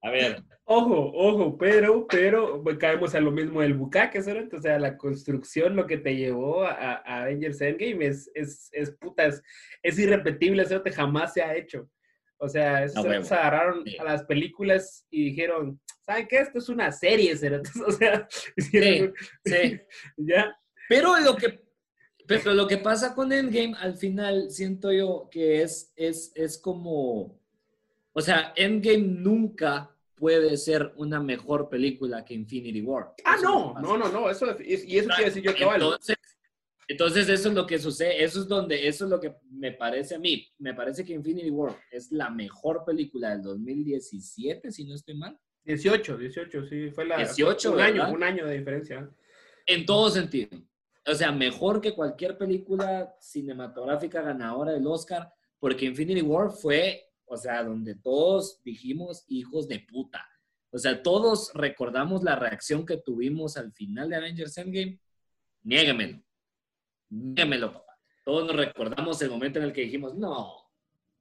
[0.00, 0.42] a ver.
[0.64, 4.50] Ojo, ojo, pero, pero pues, caemos a lo mismo del bucaque, ¿sabes?
[4.54, 9.42] O sea, la construcción, lo que te llevó a, Avengers Endgame es, es, es putas,
[9.82, 11.90] es irrepetible, eso jamás se ha hecho.
[12.38, 12.98] O sea, se
[13.34, 16.38] agarraron a las películas y dijeron, ¿saben qué?
[16.38, 17.34] Esto es una serie.
[17.86, 19.10] O sea, sí,
[19.44, 19.80] sí.
[20.16, 20.56] ¿ya?
[20.92, 21.64] Pero lo que,
[22.26, 27.40] pero lo que pasa con Endgame, al final, siento yo que es, es, es como,
[28.12, 33.14] o sea, Endgame nunca puede ser una mejor película que Infinity War.
[33.24, 36.16] Ah, no, no, no, no, eso, y eso quiere decir yo que entonces,
[36.86, 40.16] entonces eso es lo que sucede, eso es donde, eso es lo que me parece
[40.16, 44.94] a mí, me parece que Infinity War es la mejor película del 2017, si no
[44.94, 45.38] estoy mal.
[45.64, 49.08] 18, 18, sí, fue la 18, un año, un año de diferencia.
[49.64, 50.50] En todo sentido.
[51.06, 57.36] O sea, mejor que cualquier película cinematográfica ganadora del Oscar, porque Infinity War fue o
[57.38, 60.28] sea, donde todos dijimos hijos de puta.
[60.70, 64.98] O sea, todos recordamos la reacción que tuvimos al final de Avengers Endgame.
[65.62, 66.22] Niéguemelo.
[67.08, 67.98] Niéguemelo, papá.
[68.22, 70.70] Todos nos recordamos el momento en el que dijimos, no,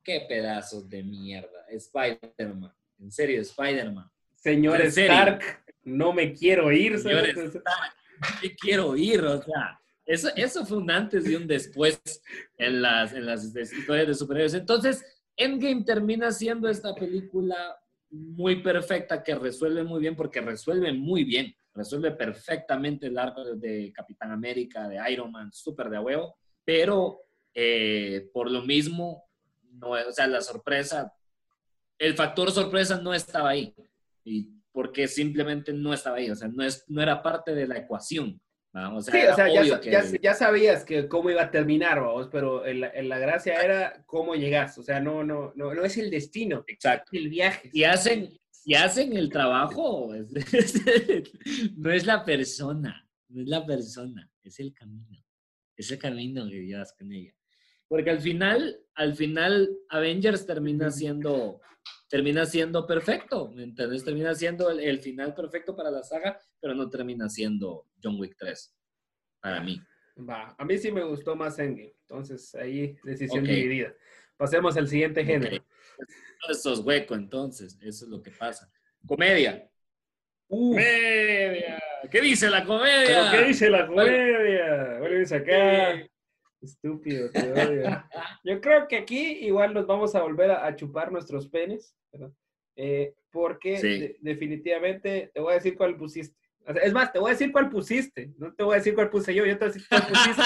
[0.04, 1.66] qué pedazos de mierda.
[1.70, 2.74] Spider-Man.
[3.00, 4.12] En serio, Spider-Man.
[4.36, 7.00] Señor Stark, no me quiero ir.
[7.00, 7.96] Señor Stark,
[8.42, 9.24] me quiero ir.
[9.24, 12.02] O sea, eso, eso fue un antes y un después
[12.58, 14.54] en las, en las historias de superhéroes.
[14.54, 15.04] Entonces,
[15.36, 17.78] Endgame termina siendo esta película
[18.10, 23.92] muy perfecta que resuelve muy bien porque resuelve muy bien, resuelve perfectamente el arco de
[23.94, 27.22] Capitán América, de Iron Man, súper de huevo, pero
[27.54, 29.24] eh, por lo mismo,
[29.74, 31.14] no, o sea, la sorpresa,
[31.98, 33.74] el factor sorpresa no estaba ahí,
[34.26, 37.78] y porque simplemente no estaba ahí, o sea, no, es, no era parte de la
[37.78, 38.42] ecuación
[38.74, 39.48] sí, o sea,
[40.22, 44.84] ya, sabías que cómo iba a terminar, vamos, pero la gracia era cómo llegas, o
[44.84, 47.70] sea, no, no, no, no es el destino, exacto, el viaje.
[47.74, 48.30] Y hacen,
[48.64, 50.14] y hacen el trabajo,
[51.76, 55.22] no es la persona, no es la persona, es el camino,
[55.76, 57.34] es el camino que llevas con ella.
[57.92, 61.60] Porque al final, al final, Avengers termina siendo
[62.08, 67.28] termina siendo perfecto, entonces Termina siendo el, final perfecto para la saga, pero no termina
[67.28, 68.74] siendo John Wick 3,
[69.42, 69.78] para mí.
[70.18, 73.94] Va, a mí sí me gustó más Endgame, entonces ahí decisión dividida.
[74.38, 75.62] Pasemos al siguiente género.
[76.50, 78.72] Eso es hueco, entonces, eso es lo que pasa.
[79.06, 79.70] Comedia.
[80.48, 81.78] comedia.
[82.10, 83.32] ¿Qué dice la comedia?
[83.32, 84.98] ¿Qué dice la comedia?
[84.98, 86.11] Vuelve a sacar.
[86.62, 87.84] Estúpido, te odio.
[88.44, 91.96] Yo creo que aquí igual nos vamos a volver a, chupar nuestros penes,
[92.76, 96.38] eh, porque definitivamente te voy a decir cuál pusiste.
[96.84, 98.32] es más, te voy a decir cuál pusiste.
[98.38, 100.44] No te voy a decir cuál puse yo, yo te voy a decir cuál pusiste.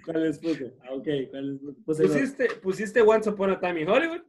[0.04, 0.74] ¿Cuál es puse?
[0.82, 2.02] Ah, ok, ¿cuál es puse?
[2.02, 4.22] Pusiste, pusiste Once Upon a Time in Hollywood.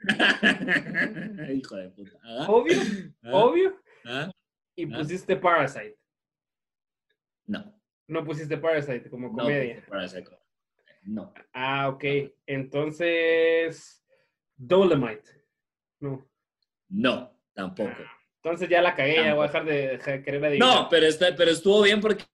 [1.54, 2.18] Hijo de puta.
[2.46, 2.78] Obvio,
[3.32, 3.80] obvio.
[4.76, 5.99] Y pusiste Parasite.
[7.50, 7.74] No.
[8.06, 9.76] No pusiste Parasite como comedia.
[9.76, 10.30] No, Parasite.
[11.02, 11.32] No.
[11.52, 12.04] Ah, ok.
[12.46, 14.04] Entonces,
[14.56, 15.30] Dolomite.
[15.98, 16.28] No.
[16.88, 18.02] No, tampoco.
[18.36, 20.74] Entonces ya la cagué, ya voy a dejar de, querer adivinar.
[20.74, 22.24] No, pero, está, pero estuvo bien porque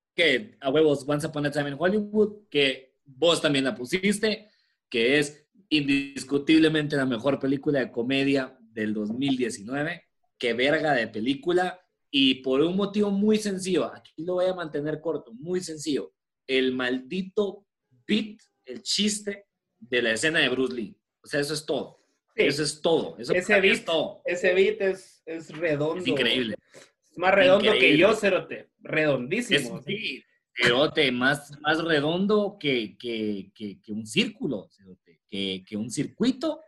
[0.61, 4.49] a huevos Once Upon a Time in Hollywood, que vos también la pusiste,
[4.89, 10.05] que es indiscutiblemente la mejor película de comedia del 2019.
[10.39, 11.81] Qué verga de película.
[12.19, 16.15] Y por un motivo muy sencillo, aquí lo voy a mantener corto, muy sencillo.
[16.47, 17.67] El maldito
[18.07, 19.45] beat, el chiste
[19.79, 20.97] de la escena de Bruce Lee.
[21.23, 21.99] O sea, eso es todo.
[22.35, 23.19] Eso es todo.
[23.19, 24.23] Eso ese beat, es todo.
[24.25, 26.01] Ese beat es, es redondo.
[26.01, 26.57] Es increíble.
[26.73, 28.71] Es más redondo que yo, Cerote.
[28.79, 29.83] Redondísimo.
[29.87, 35.21] Es, Cerote, más, más redondo que, que, que, que un círculo, cerote.
[35.29, 36.63] Que, un circuito,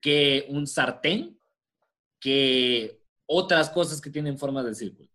[0.00, 1.40] que un sartén,
[2.20, 5.08] que otras cosas que tienen forma de círculo.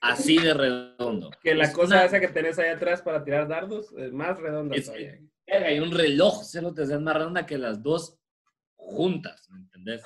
[0.00, 1.30] Así de redondo.
[1.42, 5.20] Que la cosa esa que tenés ahí atrás para tirar dardos es más redonda todavía.
[5.46, 8.18] Hay un reloj, cerote, es más redonda que las dos
[8.76, 10.02] juntas, ¿me entendés?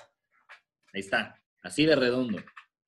[0.95, 2.39] Ahí está, así de redondo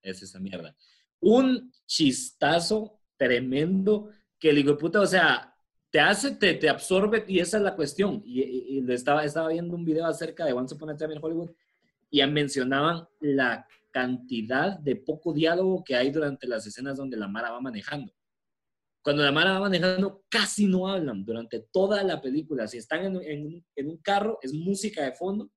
[0.02, 0.76] es esa mierda.
[1.20, 5.54] Un chistazo tremendo que el hijo de puta, o sea,
[5.90, 8.22] te hace, te, te absorbe y esa es la cuestión.
[8.24, 11.50] Y, y, estaba, estaba viendo un video acerca de Once Upon a Time in Hollywood
[12.10, 17.52] y mencionaban la cantidad de poco diálogo que hay durante las escenas donde la Mara
[17.52, 18.12] va manejando.
[19.00, 22.66] Cuando la Mara va manejando, casi no hablan durante toda la película.
[22.66, 25.48] Si están en, en, en un carro, es música de fondo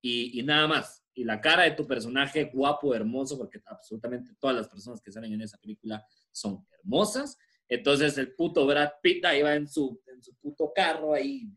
[0.00, 1.04] y, nada más.
[1.14, 5.32] Y la cara de tu personaje guapo, hermoso, porque absolutamente todas las personas que salen
[5.32, 7.36] en esa película son hermosas.
[7.68, 11.52] Entonces el puto Brad Pitt ahí va en su, en su puto carro ahí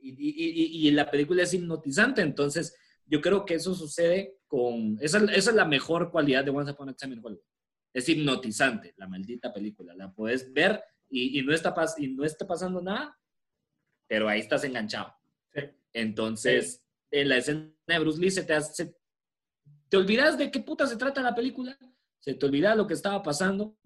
[0.00, 2.20] y, y, y, la película es hipnotizante.
[2.20, 2.76] Entonces
[3.08, 4.98] yo creo que eso sucede con...
[5.00, 7.44] Esa, esa es la mejor cualidad de Once Upon a Time in Hollywood.
[7.92, 9.94] Es hipnotizante la maldita película.
[9.94, 13.18] La puedes ver y, no, está pas, y no está pasando nada,
[14.06, 15.14] pero ahí estás enganchado.
[15.92, 18.94] Entonces en la escena de Bruce Lee se te hace,
[19.88, 21.78] te olvidas de qué puta se trata la película,
[22.20, 23.76] se te olvida lo que estaba pasando,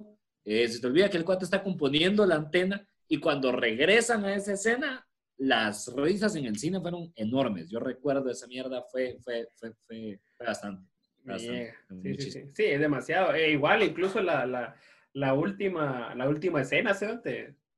[0.44, 4.34] eh, se te olvida que el cuate está componiendo la antena y cuando regresan a
[4.34, 5.06] esa escena,
[5.42, 7.68] las risas en el cine fueron enormes.
[7.68, 10.88] Yo recuerdo esa mierda, fue, fue, fue, fue, bastante.
[11.36, 11.64] sí,
[12.02, 13.34] sí, sí, sí, es demasiado.
[13.34, 14.76] E igual, incluso la, la,
[15.14, 17.06] la, última, la última escena, ¿sí?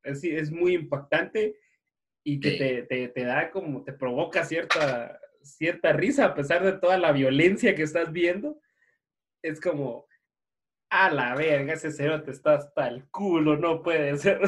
[0.03, 1.57] es, es muy impactante
[2.23, 6.73] y que te, te, te, da como, te provoca cierta, cierta risa a pesar de
[6.73, 8.61] toda la violencia que estás viendo.
[9.41, 10.07] Es como,
[11.03, 14.38] a la verga, ese cero te está hasta el culo, no puede ser.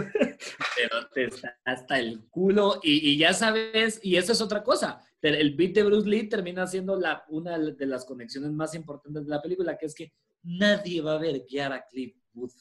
[0.76, 5.00] Pero te está hasta el culo y, ya sabes, y eso es otra cosa.
[5.22, 9.30] El beat de Bruce Lee termina siendo la, una de las conexiones más importantes de
[9.30, 12.52] la película, que es que nadie va a ver guiar a Cliff Booth,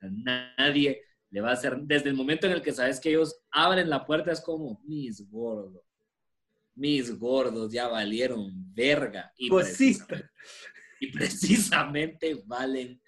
[0.00, 3.88] nadie le va a hacer, desde el momento en el que sabes que ellos abren
[3.88, 5.84] la puerta, es como, mis gordos
[6.74, 9.30] mis gordos ya valieron verga.
[9.36, 10.30] Y, pues precisamente,
[11.00, 13.00] y precisamente valen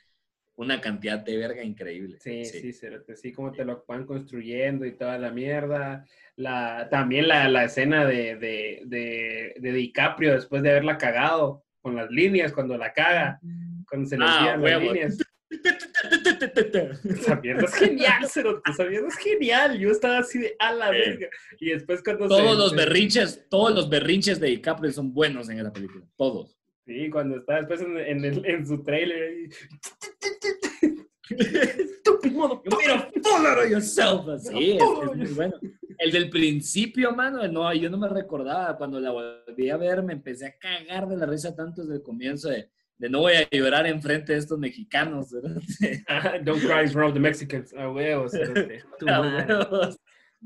[0.62, 2.18] una cantidad de verga increíble.
[2.20, 6.06] Sí, sí, sí, sí, como te lo van construyendo y toda la mierda.
[6.36, 11.94] La, también la, la escena de, de, de, de, DiCaprio después de haberla cagado con
[11.94, 13.38] las líneas, cuando la caga,
[13.88, 15.18] cuando se le ah, las líneas.
[17.04, 18.70] Esa mierda es genial, Cerote.
[18.70, 19.78] Esa mierda es genial.
[19.78, 21.28] Yo estaba así de a la verga.
[21.60, 25.72] Y después cuando Todos los berrinches, todos los berrinches de DiCaprio son buenos en la
[25.72, 26.04] película.
[26.16, 26.56] Todos.
[26.86, 29.48] Sí, cuando está después en, en, en su trailer.
[32.01, 33.70] Stupid motherfucker.
[33.70, 34.26] yourself.
[34.43, 35.55] Sí, es, es, muy bueno.
[35.99, 38.76] El del principio, mano, no, yo no me recordaba.
[38.76, 42.03] Cuando la volví a ver, me empecé a cagar de la risa tanto desde el
[42.03, 42.70] comienzo de
[43.03, 45.30] de no voy a llorar enfrente de estos mexicanos.
[46.45, 47.74] Don't cry in front of the Mexicans.
[47.74, 48.32] A huevos.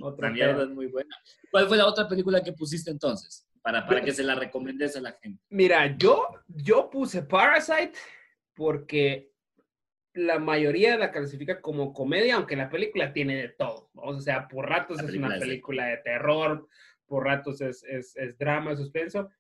[0.01, 1.15] Otra mierda es muy buena.
[1.51, 3.47] ¿Cuál fue la otra película que pusiste entonces?
[3.63, 5.43] Para, para que se la recomendes a la gente.
[5.51, 7.93] Mira, yo, yo puse Parasite
[8.55, 9.33] porque
[10.17, 13.91] la mayoría la clasifica como comedia, aunque la película tiene de todo.
[13.95, 16.69] O sea, por ratos es una película de terror,
[17.07, 19.31] por ratos es, es, es drama, suspenso,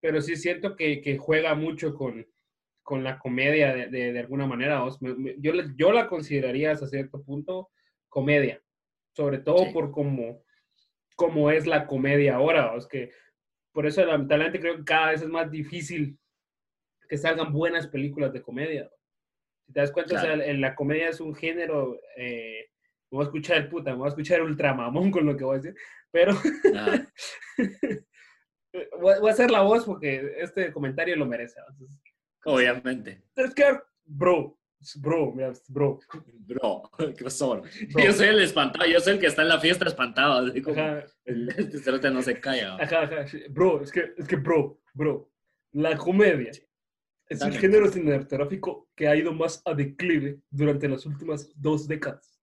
[0.00, 2.26] pero sí siento que, que juega mucho con,
[2.82, 4.84] con la comedia de, de, alguna manera.
[5.38, 7.70] yo, yo la consideraría hasta cierto punto
[8.08, 8.62] comedia,
[9.14, 10.44] sobre todo por cómo,
[11.16, 12.74] cómo es la comedia ahora.
[12.76, 13.10] Es que
[13.72, 16.18] por eso lamentablemente creo que cada vez es más difícil
[17.08, 18.90] que salgan buenas películas de comedia.
[19.66, 22.70] Si te das cuenta, en la comedia es un género, eh,
[23.10, 25.60] me voy a escuchar puta, me voy a escuchar ultramamón con lo que voy a
[25.60, 25.74] decir,
[26.10, 26.32] pero
[29.00, 31.60] voy, a hacer la voz porque este comentario lo merece.
[32.44, 33.22] Obviamente.
[33.34, 33.64] Es que,
[34.04, 34.56] bro,
[34.96, 35.98] bro, mira, bro.
[36.46, 37.62] Bro, qué pasó?
[37.96, 40.46] Yo soy el espantado, yo soy el que está en la fiesta espantado.
[40.46, 40.80] Así como
[41.24, 42.76] este cerote no se calla.
[42.76, 43.24] Ajá, ajá.
[43.50, 45.28] Bro, es que, es que, bro, bro,
[45.72, 46.52] la comedia
[47.28, 52.40] Es el género cinematográfico que ha ido más a declive durante las últimas dos décadas.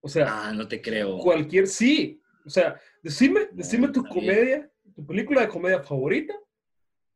[0.00, 1.18] O sea, ah, no te creo.
[1.18, 2.20] Cualquier, sí.
[2.44, 6.34] O sea, decime, decime tu comedia, tu película de comedia favorita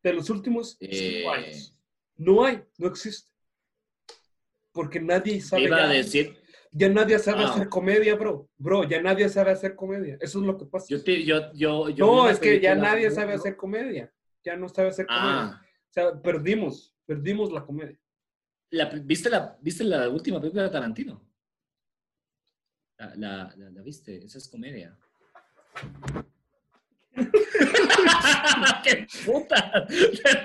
[0.03, 1.77] de los últimos cinco eh, años.
[2.17, 3.31] No hay, no existe.
[4.73, 5.65] Porque nadie sabe.
[5.65, 6.37] Iba a decir.
[6.71, 7.49] Ya nadie sabe ah.
[7.49, 8.51] hacer comedia, bro.
[8.59, 10.19] Bro, ya nadie sabe hacer comedia.
[10.21, 10.87] Eso es lo que pasa.
[10.91, 10.99] Yo,
[11.55, 14.13] yo, yo, no, es que ya nadie sabe hacer comedia.
[14.45, 15.25] Ya no sabe hacer comedia.
[15.25, 15.63] Ah.
[15.65, 17.99] O sea, perdimos, perdimos la comedia.
[19.03, 21.25] ¿viste, la, ¿Viste la última película de Tarantino?
[22.99, 24.99] La, la, viste, esa es comedia.
[28.85, 29.87] ¡Qué puta!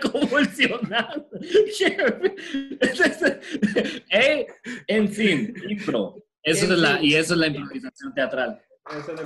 [0.01, 1.29] ¡Convulsionado!
[4.87, 6.23] en fin, impro.
[6.43, 8.61] Eso es la, y eso es la improvisación teatral.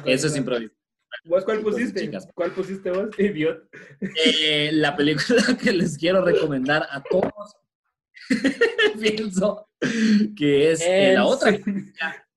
[0.05, 0.84] Eso es, improvisación.
[1.25, 2.11] ¿Vos cuál pusiste?
[2.33, 3.67] ¿Cuál pusiste vos, idiota?
[4.01, 7.55] Eh, la película que les quiero recomendar a todos,
[8.99, 9.67] pienso
[10.35, 11.57] que es la otra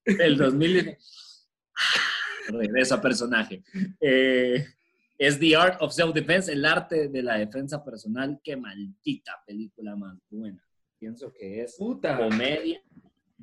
[0.05, 0.97] el 2000.
[2.49, 3.63] Regreso a personaje.
[4.01, 4.65] Eh,
[5.19, 8.41] es The Art of Self-Defense, el arte de la defensa personal.
[8.43, 10.63] Qué maldita película más buena.
[10.99, 12.83] Pienso que es comedia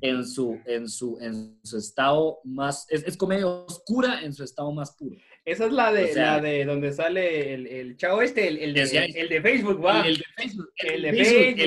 [0.01, 2.85] en su, en, su, en su estado más.
[2.89, 5.17] Es, comedia oscura en su estado más puro.
[5.45, 9.13] Esa es la de, la de donde sale el, el chavo este, el, el, de,
[9.15, 10.01] el, de Facebook, ¿va?
[10.01, 10.71] El, de Facebook.
[10.77, 11.59] El, de Facebook.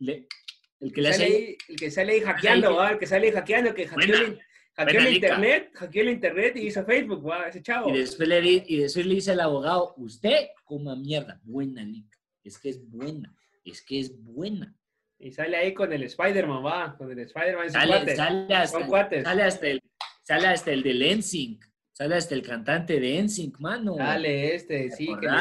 [0.00, 0.26] El,
[0.80, 3.86] el que, sale ahí, el que sale ahí hackeando, el que sale ahí hackeando, que
[3.86, 4.40] hackeó, el,
[4.72, 7.48] hackeó el internet, hackeó el internet y hizo Facebook, ¿va?
[7.48, 7.90] ese chavo.
[7.90, 12.58] Y después, le, y después le dice al abogado, usted coma mierda, buena Lick, es
[12.58, 13.36] que es buena,
[13.66, 14.74] es que es buena.
[15.18, 17.68] Y sale ahí con el Spider-Man, va, con el Spider-Man.
[17.70, 18.66] Sale, sale, hasta,
[19.22, 19.82] sale, hasta el,
[20.22, 21.60] sale hasta el de Lensing.
[22.00, 23.94] Sale hasta el cantante de Ensync, mano.
[23.94, 25.06] Sale este, sí.
[25.20, 25.32] Que le,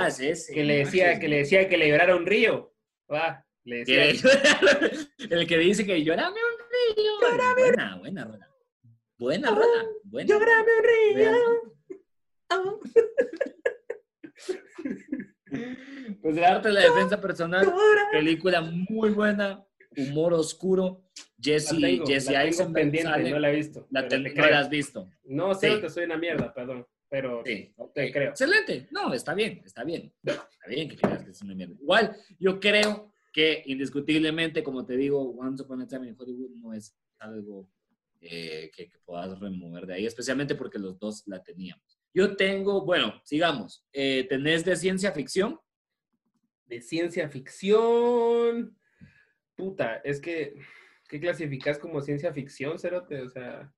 [0.54, 2.76] que le, decía, que le decía que le llorara un río.
[3.10, 3.46] Va.
[3.64, 6.58] el que dice que llorame un
[6.98, 7.14] río.
[7.56, 8.50] buena, buena rola.
[9.18, 9.88] Buena rola.
[10.04, 10.28] Buena.
[10.28, 10.84] Llorame un
[11.16, 11.32] río.
[16.22, 17.74] Pues el arte de la defensa personal,
[18.12, 19.66] película muy buena,
[19.98, 21.04] humor oscuro.
[21.42, 21.76] Jesse,
[22.06, 23.88] Jesse Eisenberg pendiente, no la he visto.
[23.92, 25.10] La te, no la has visto.
[25.24, 25.82] No sé, sí.
[25.82, 26.86] te soy una mierda, perdón.
[27.10, 28.30] Pero sí, te creo.
[28.30, 28.88] Excelente.
[28.92, 30.14] No, está bien, está bien.
[30.24, 31.76] Está bien que creas que es una mierda.
[31.80, 36.74] Igual, yo creo que indiscutiblemente, como te digo, Once Upon a Time in Hollywood no
[36.74, 37.68] es algo
[38.22, 42.00] eh, que, puedas remover de ahí, especialmente porque los dos la teníamos.
[42.14, 43.86] Yo tengo, bueno, sigamos.
[43.94, 45.60] Eh, ¿Tenés de ciencia ficción?
[46.66, 48.78] De ciencia ficción.
[49.60, 50.56] Puta, es que,
[51.10, 53.22] ¿qué clasificas como ciencia ficción, Cerote?
[53.22, 53.70] O sea.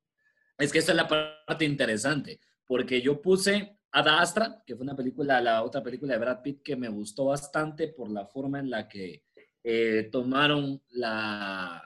[0.59, 4.95] Es que esa es la parte interesante, porque yo puse Ad Astra, que fue una
[4.95, 8.69] película, la otra película de Brad Pitt que me gustó bastante por la forma en
[8.69, 9.23] la que
[9.63, 11.83] eh, tomaron la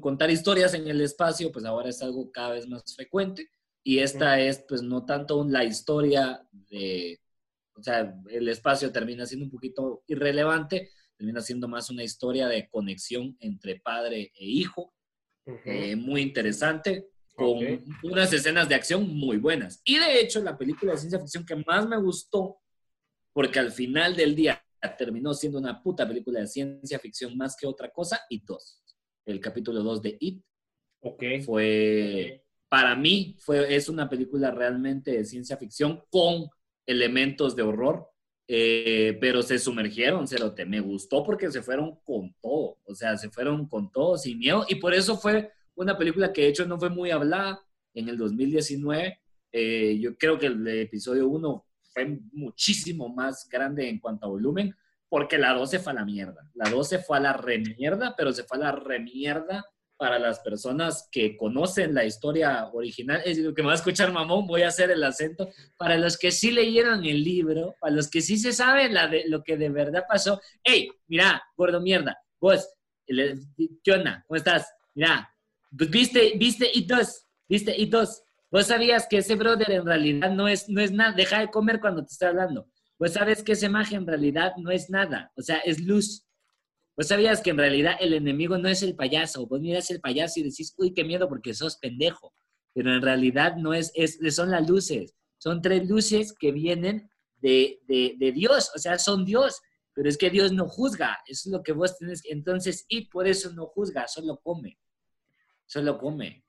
[0.00, 3.48] contar historias en el espacio, pues ahora es algo cada vez más frecuente
[3.84, 7.20] y esta es pues no tanto la historia de,
[7.74, 12.68] o sea, el espacio termina siendo un poquito irrelevante, termina siendo más una historia de
[12.68, 14.94] conexión entre padre e hijo,
[15.64, 17.58] eh, muy interesante, con
[18.02, 19.80] unas escenas de acción muy buenas.
[19.84, 22.58] Y de hecho, la película de ciencia ficción que más me gustó,
[23.32, 24.62] porque al final del día
[24.98, 28.20] terminó siendo una puta película de ciencia ficción más que otra cosa.
[28.28, 28.82] y dos
[29.24, 30.44] el capítulo 2 de It.
[31.00, 31.22] Ok.
[31.44, 36.48] Fue, para mí, fue, es una película realmente de ciencia ficción con
[36.86, 38.08] elementos de horror,
[38.48, 40.64] eh, pero se sumergieron, Cerote.
[40.66, 44.64] Me gustó porque se fueron con todo, o sea, se fueron con todo, sin miedo,
[44.68, 47.60] y por eso fue una película que de hecho no fue muy hablada
[47.94, 49.18] en el 2019.
[49.52, 54.74] Eh, yo creo que el episodio 1 fue muchísimo más grande en cuanto a volumen,
[55.08, 56.50] porque la 12 fue a la mierda.
[56.54, 59.64] La 12 fue a la remierda, pero se fue a la remierda
[60.02, 63.22] para las personas que conocen la historia original.
[63.24, 65.48] Es lo que me va a escuchar mamón, voy a hacer el acento.
[65.76, 69.28] Para los que sí leyeron el libro, para los que sí se saben la de,
[69.28, 70.40] lo que de verdad pasó.
[70.64, 72.68] Hey, mira, gordo mierda, vos,
[73.06, 74.24] ¿qué onda?
[74.26, 74.66] ¿Cómo estás?
[74.92, 75.32] Mira,
[75.70, 78.24] viste, viste y dos, viste y dos.
[78.50, 81.78] Vos sabías que ese brother en realidad no es, no es nada, deja de comer
[81.78, 82.66] cuando te estoy hablando.
[82.98, 86.26] Vos sabes que esa imagen en realidad no es nada, o sea, es luz.
[87.02, 89.44] Vos sabías que en realidad el enemigo no es el payaso.
[89.48, 92.32] Vos miras el payaso y decís, uy, qué miedo porque sos pendejo.
[92.74, 95.12] Pero en realidad no es, es son las luces.
[95.36, 99.60] Son tres luces que vienen de, de, de Dios, o sea, son Dios.
[99.92, 102.22] Pero es que Dios no juzga, eso es lo que vos tenés.
[102.26, 104.78] Entonces, y por eso no juzga, solo come.
[105.66, 106.44] Solo come.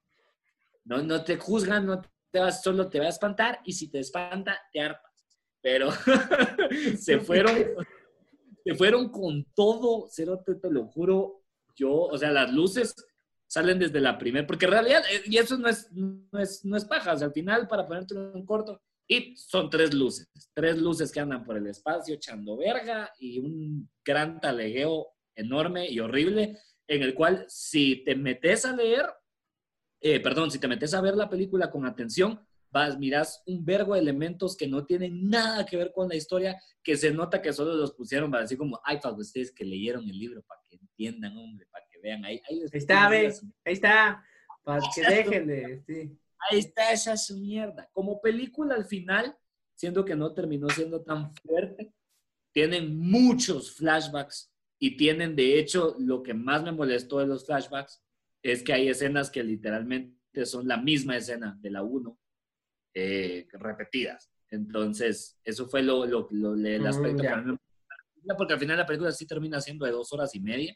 [0.85, 1.99] No, no te juzgan, no
[2.29, 5.11] te vas, solo te va a espantar y si te espanta, te arpas.
[5.63, 5.89] Pero
[6.99, 7.55] se fueron,
[8.63, 11.43] se fueron con todo, Cerote, te lo juro.
[11.75, 12.95] Yo, o sea, las luces
[13.47, 16.77] salen desde la primera, porque en realidad, eh, y eso no es, no es, no
[16.77, 20.77] es paja, o sea, al final, para ponerte un corto, y son tres luces, tres
[20.77, 26.57] luces que andan por el espacio echando verga y un gran talegueo enorme y horrible,
[26.87, 29.05] en el cual si te metes a leer,
[30.01, 32.39] eh, perdón, si te metes a ver la película con atención,
[32.73, 36.59] vas, miras un vergo de elementos que no tienen nada que ver con la historia,
[36.83, 40.09] que se nota que solo los pusieron para decir como, ay, para ustedes que leyeron
[40.09, 42.25] el libro, para que entiendan, hombre, para que vean.
[42.25, 43.31] Ahí, ahí, está, ve,
[43.63, 44.23] ahí está,
[44.63, 46.17] para que dejen de...
[46.49, 47.87] Ahí está esa su mierda.
[47.93, 49.37] Como película al final,
[49.75, 51.93] siendo que no terminó siendo tan fuerte,
[52.51, 58.03] tienen muchos flashbacks y tienen, de hecho, lo que más me molestó de los flashbacks
[58.41, 62.19] es que hay escenas que literalmente son la misma escena de la 1
[62.93, 64.29] eh, repetidas.
[64.49, 67.23] Entonces, eso fue lo, lo, el mm, aspecto
[68.37, 70.75] porque al final la película sí termina siendo de dos horas y media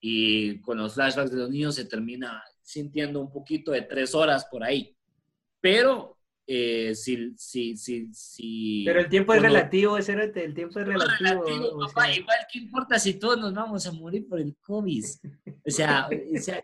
[0.00, 4.46] y con los flashbacks de los niños se termina sintiendo un poquito de tres horas
[4.50, 4.96] por ahí.
[5.60, 10.86] Pero eh, si, si, si, si, Pero el tiempo es relativo, ese el tiempo es
[10.86, 11.44] relativo.
[11.48, 15.04] igual, ¿qué importa si todos nos vamos a morir por el COVID?
[15.64, 16.62] O sea, o sea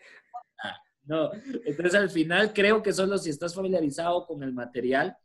[1.04, 1.30] no,
[1.64, 5.16] entonces al final creo que solo si estás familiarizado con el material,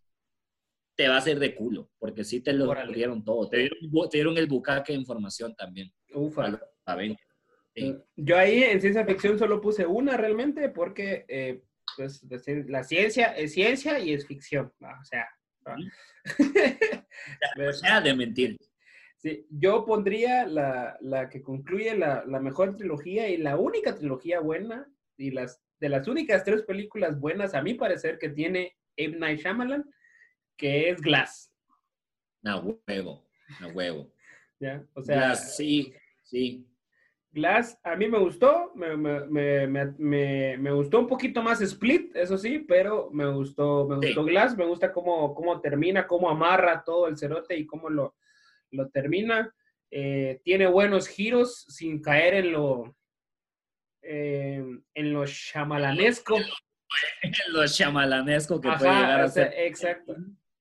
[0.96, 3.48] te va a hacer de culo, porque sí te lo dieron todo.
[3.48, 3.70] Te
[4.12, 5.94] dieron, el bucaque de información también.
[6.14, 6.50] Ufa.
[6.50, 11.62] Mm, yo ahí en ciencia ficción solo puse una realmente, porque eh,
[11.96, 12.26] pues,
[12.68, 14.74] la ciencia es ciencia y es ficción.
[14.82, 15.28] O sea,
[17.84, 18.58] ya, de mentir.
[19.18, 24.40] Sí, yo pondría la, la que concluye la, la, mejor trilogía y la única trilogía
[24.40, 29.18] buena y las de las únicas tres películas buenas, a mi parecer, que tiene M.
[29.18, 29.86] Night Shyamalan,
[30.56, 31.54] que es Glass.
[32.42, 33.28] No, huevo,
[33.62, 34.12] no huevo.
[34.60, 34.84] ¿Ya?
[34.94, 36.68] O sea, Glass, sí, sí.
[37.32, 42.38] Glass, a mí me gustó, me, me, me, me, gustó un poquito más Split, eso
[42.38, 47.08] sí, pero me gustó, me gustó Glass, me gusta cómo, cómo termina, cómo amarra todo
[47.08, 48.16] el cerote y cómo lo,
[48.72, 49.54] lo termina.
[49.92, 52.96] Eh, tiene buenos giros sin caer en lo,
[54.08, 56.38] eh, en lo chamalanesco.
[56.38, 59.54] en lo chamalanesco que puede llegar a ser.
[59.58, 60.16] Exacto.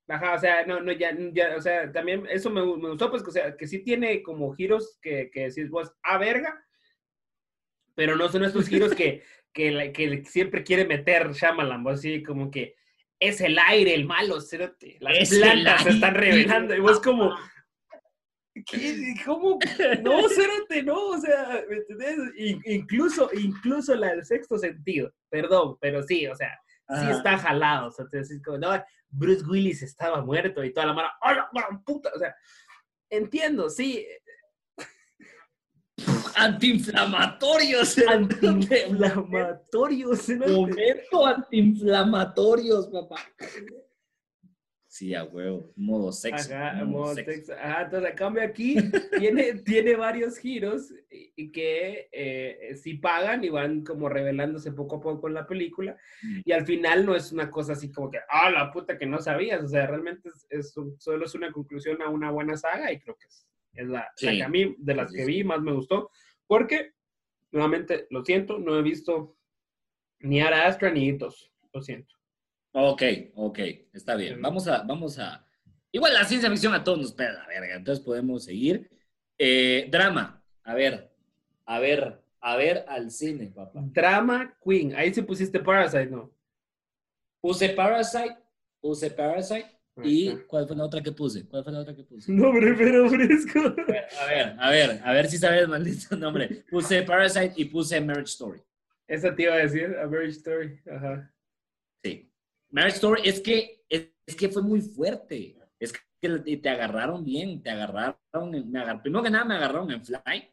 [0.09, 3.24] Ajá, o sea, no, no, ya, ya, o sea, también eso me, me, gustó, pues,
[3.24, 6.64] o sea, que sí tiene como giros que, que decís vos, a verga,
[7.97, 12.51] pero no son estos giros que, que, que siempre quiere meter Shyamalan, vos así como
[12.53, 12.76] que
[13.18, 17.34] es el aire, el malo, cerote, las plantas se están revelando, y vos como,
[19.25, 19.59] ¿Cómo?
[20.03, 22.19] No, cérate, no, o sea, ¿me entendés?
[22.65, 26.59] Incluso, incluso la del sexto sentido, perdón, pero sí, o sea,
[27.01, 28.71] sí está jalado, o sea, es como, no,
[29.09, 31.51] Bruce Willis estaba muerto y toda la mano, ¡hola,
[31.85, 32.11] puta!
[32.15, 32.35] O sea,
[33.11, 34.07] entiendo, sí.
[36.37, 37.99] Antiinflamatorios.
[37.99, 40.29] Antiinflamatorios.
[40.29, 43.17] Momento antiinflamatorios, papá.
[44.97, 46.55] Sí, a huevo, modo sexo.
[46.55, 47.53] Ajá, modo, sexo.
[47.53, 48.76] Ajá, entonces, a cambio aquí,
[49.20, 55.01] tiene, tiene varios giros y que eh, sí pagan y van como revelándose poco a
[55.03, 55.99] poco en la película.
[56.22, 56.40] Mm.
[56.47, 59.20] Y al final no es una cosa así como que, ah, la puta que no
[59.20, 59.62] sabías.
[59.62, 63.26] O sea, realmente es, solo es una conclusión a una buena saga y creo que
[63.26, 66.11] es, es la, que a mí, de las que vi, más me gustó.
[66.47, 66.94] Porque,
[67.51, 69.36] nuevamente, lo siento, no he visto
[70.20, 71.53] ni Ara Astra ni Hitos.
[71.74, 72.16] Lo siento.
[72.79, 73.03] Ok,
[73.37, 73.59] ok,
[73.95, 74.43] está bien.
[74.43, 75.43] Vamos a, vamos a.
[75.93, 78.91] Igual la ciencia ficción a todos nos pega la verga, entonces podemos seguir.
[79.39, 81.11] Eh, drama, a ver,
[81.64, 83.81] a ver, a ver al cine, papá.
[83.83, 86.31] Drama Queen, ahí sí pusiste Parasite, ¿no?
[87.41, 88.37] Puse Parasite,
[88.79, 89.74] puse Parasite.
[90.05, 91.49] ¿Y cuál fue la otra que puse?
[91.49, 92.31] ¿Cuál fue la otra que puse?
[92.31, 93.74] Nombre pero fresco.
[94.20, 96.62] A ver, a ver, a ver, si sabes maldito nombre.
[96.68, 98.61] Puse Parasite y puse Marriage Story.
[99.09, 100.79] Esa te iba a decir, a Marriage Story.
[100.95, 101.33] Ajá.
[102.71, 105.57] Marriage Story es que, es, que fue muy fuerte.
[105.79, 108.71] Es que te agarraron bien, te agarraron.
[108.71, 110.51] Me primero que nada me agarraron en Fly,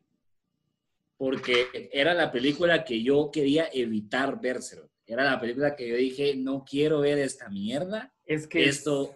[1.18, 4.82] porque era la película que yo quería evitar verse.
[5.06, 8.14] Era la película que yo dije, no quiero ver esta mierda.
[8.26, 9.14] Es que esto,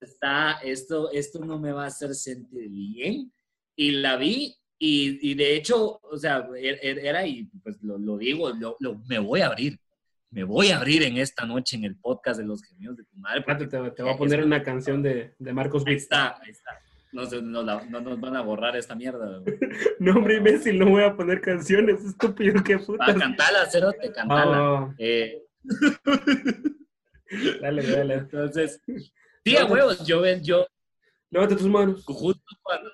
[0.00, 3.32] está, esto, esto no me va a hacer sentir bien.
[3.74, 8.50] Y la vi y, de hecho, o sea, er, er, era, y pues lo, digo,
[8.80, 9.78] lo, me voy a abrir
[10.32, 13.16] me voy a abrir en esta noche en el podcast de los gemidos de tu
[13.18, 13.44] madre.
[13.58, 16.70] Te, te, voy a poner una canción de, de Marcos Ahí está, ahí está.
[17.12, 19.42] No, no, no, nos van a borrar esta mierda.
[19.98, 23.04] no, hombre, imbécil, no voy a poner canciones, estúpido, qué puta.
[23.06, 24.62] Ah, cantala, cerote, cantala.
[24.62, 24.94] Oh.
[24.96, 25.42] Eh.
[27.60, 28.14] dale, dale.
[28.14, 28.80] Entonces,
[29.44, 30.66] sí, a huevos, yo, yo,
[31.30, 32.04] Levanta tus manos.
[32.06, 32.90] Justo cuando,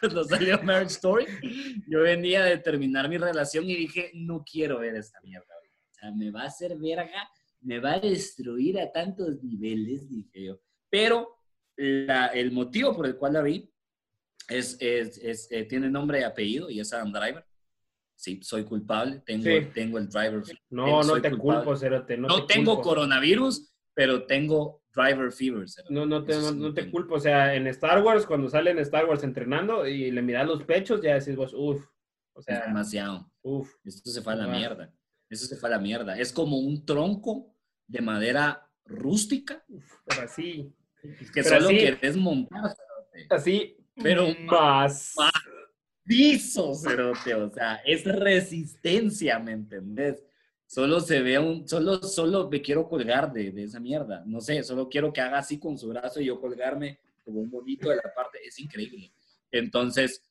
[0.00, 1.26] cuando salió Marriage Story,
[1.88, 5.54] yo venía de terminar mi relación y dije, no quiero ver esta mierda.
[6.02, 7.30] Sea, me va a hacer verga,
[7.60, 10.60] me va a destruir a tantos niveles, dije yo.
[10.90, 11.36] Pero
[11.76, 13.72] la, el motivo por el cual la vi
[14.48, 17.46] es, es, es eh, tiene nombre y apellido y es Adam Driver.
[18.16, 20.42] Sí, soy culpable, tengo, tengo el driver.
[20.70, 22.16] No, no te culpo, Cerote.
[22.16, 25.66] No, no tengo coronavirus, pero tengo driver fever.
[25.88, 27.14] No, no te, no, te culpo.
[27.16, 30.62] O sea, en Star Wars, cuando sale en Star Wars entrenando y le miras los
[30.64, 31.84] pechos, ya decís vos, uff.
[32.34, 33.30] O sea, es demasiado.
[33.42, 33.74] Uf.
[33.84, 34.92] Esto se fue a la mierda.
[35.32, 36.18] Eso se fue a la mierda.
[36.18, 37.54] Es como un tronco
[37.86, 39.64] de madera rústica.
[40.04, 40.70] pero así.
[41.32, 42.76] Que solo querés montar.
[43.30, 43.74] Así.
[43.94, 45.14] Pero más.
[45.16, 45.32] más
[46.04, 47.34] piso, cerote.
[47.34, 50.22] O sea, es resistencia, ¿me entendés?
[50.66, 54.22] Solo se ve un, solo, solo me quiero colgar de, de, esa mierda.
[54.26, 57.50] No sé, solo quiero que haga así con su brazo y yo colgarme como un
[57.50, 58.38] bonito de la parte.
[58.44, 59.12] Es increíble.
[59.50, 60.22] Entonces,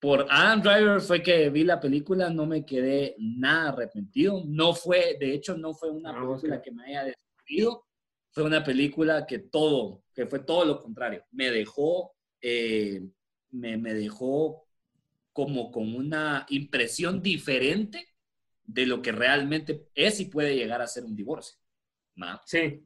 [0.00, 4.42] por Adam Driver fue que vi la película, no me quedé nada arrepentido.
[4.46, 7.84] No fue, de hecho, no fue una ah, película que me haya destruido.
[8.30, 11.24] Fue una película que todo, que fue todo lo contrario.
[11.32, 13.02] Me dejó, eh,
[13.50, 14.68] me, me dejó
[15.32, 18.06] como con una impresión diferente
[18.64, 21.58] de lo que realmente es y puede llegar a ser un divorcio.
[22.44, 22.84] Sí.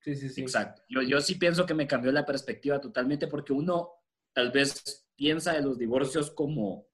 [0.00, 0.42] Sí, sí, sí.
[0.42, 0.82] Exacto.
[0.88, 3.90] Yo, yo sí pienso que me cambió la perspectiva totalmente porque uno
[4.34, 6.86] tal vez piensa de los divorcios como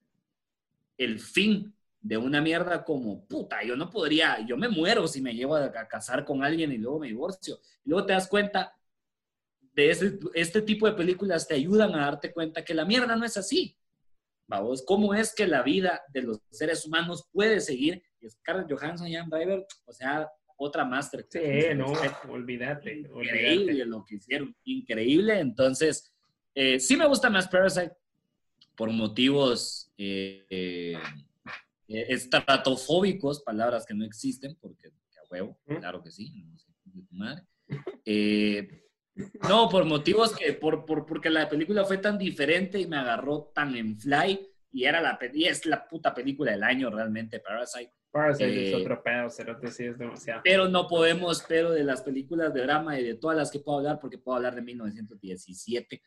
[0.97, 5.35] el fin de una mierda como, puta, yo no podría, yo me muero si me
[5.35, 7.59] llevo a, casar con alguien y luego me divorcio.
[7.85, 8.75] Y luego te das cuenta
[9.75, 13.25] de ese, este tipo de películas te ayudan a darte cuenta que la mierda no
[13.25, 13.77] es así.
[14.47, 18.03] Vamos, ¿cómo es que la vida de los seres humanos puede seguir?
[18.21, 21.27] Y Scarlett Johansson y Jan Driver, o sea, otra máster.
[21.29, 21.41] Sí,
[21.77, 21.93] no,
[22.29, 22.99] olvídate.
[22.99, 25.39] Increíble lo que hicieron, increíble.
[25.39, 26.13] Entonces,
[26.55, 27.93] eh, sí me gusta más Parasite
[28.77, 30.97] por motivos eh, eh,
[31.87, 34.93] estratofóbicos, palabras que no existen, porque a
[35.31, 36.67] huevo, claro que sí, no sé,
[37.11, 37.45] madre.
[39.49, 43.51] No, por motivos que, por, por, porque la película fue tan diferente y me agarró
[43.55, 47.93] tan en fly y era la, y es la puta película del año realmente, Parasite.
[48.11, 50.43] Parasite es eh, otro pedo, sí es demasiado.
[50.45, 53.79] Pero no podemos, pero de las películas de drama y de todas las que puedo
[53.79, 56.03] hablar, porque puedo hablar de 1917,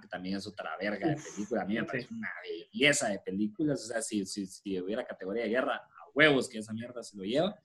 [0.00, 1.62] que también es otra verga de película.
[1.62, 3.84] A mí me parece una belleza de películas.
[3.84, 7.16] O sea, si, si, si, hubiera categoría de guerra, a huevos que esa mierda se
[7.16, 7.56] lo lleva.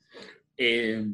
[0.56, 1.04] Eh,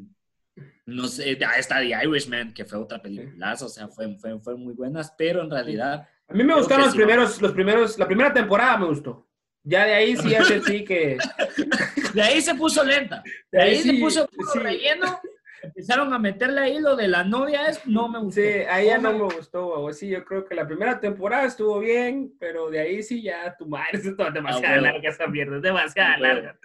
[0.87, 5.15] no sé, está The Irishman, que fue otra película, o sea, fue, fue, muy buenas,
[5.17, 6.07] pero en realidad...
[6.29, 9.27] A mí me gustaron los primeros, los primeros, la primera temporada me gustó.
[9.63, 10.35] Ya de ahí sí
[10.67, 11.19] sí que...
[12.15, 13.23] de ahí se puso lenta.
[13.51, 15.21] De, ahí, se puso relleno
[15.63, 18.41] empezaron a meterle ahí lo de la novia, es, no me gustó.
[18.41, 22.35] Sí, ahí ya no me gustó, sí, yo creo que la primera temporada estuvo bien,
[22.39, 26.21] pero de ahí sí ya tu madre es demasiado ah, larga esa mierda, es demasiado
[26.21, 26.59] larga.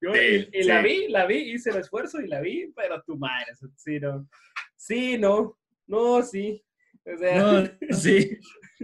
[0.00, 3.46] Yo, y, la vi, la vi, hice el esfuerzo y la vi, pero tu madre,
[3.76, 4.28] sí, no,
[4.76, 6.62] sí, no, no, sí.
[7.04, 8.38] O sea, no, sí.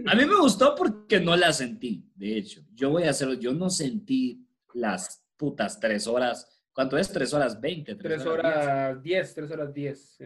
[0.05, 2.61] A mí me gustó porque no la sentí, de hecho.
[2.73, 7.11] Yo voy a hacerlo, yo no sentí las putas tres horas ¿Cuánto es?
[7.11, 7.95] ¿Tres horas veinte?
[7.95, 10.17] Tres horas diez, tres horas diez,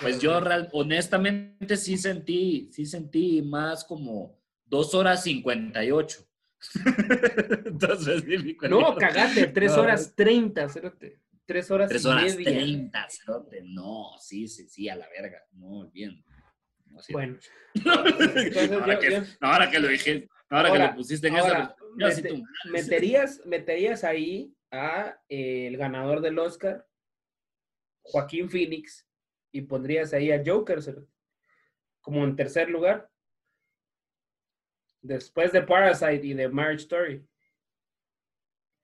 [0.00, 0.40] pues yo
[0.72, 6.26] honestamente sí sentí, sí sentí más como dos horas cincuenta y ocho.
[7.66, 8.24] Entonces,
[8.68, 11.20] no, cagate, tres horas treinta, cerote.
[11.44, 13.62] Tres horas Tres horas treinta, cerote.
[13.64, 15.42] No, sí, sí, sí, a la verga.
[15.52, 16.24] No, bien.
[17.10, 17.38] bueno.
[17.84, 21.76] ahora, que, ahora, que, lo dije, ahora, que lo pusiste en esa...
[22.70, 26.88] meterías, meterías ahí a eh, el ganador del Oscar,
[28.02, 29.06] Joaquín Phoenix,
[29.52, 30.80] y pondrías ahí a Joker
[32.00, 33.08] como en tercer lugar.
[35.02, 37.24] Después de Parasite y de Marriage Story.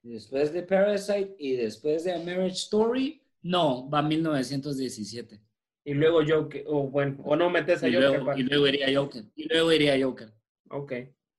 [0.02, 5.40] Después de Parasite y después de Marriage Story, no, va 1917.
[5.84, 8.38] Y luego Joker, o bueno, o no metes a Joker.
[8.38, 9.24] y luego iría Joker.
[9.34, 10.32] Y luego iría Joker.
[10.70, 10.92] Ok,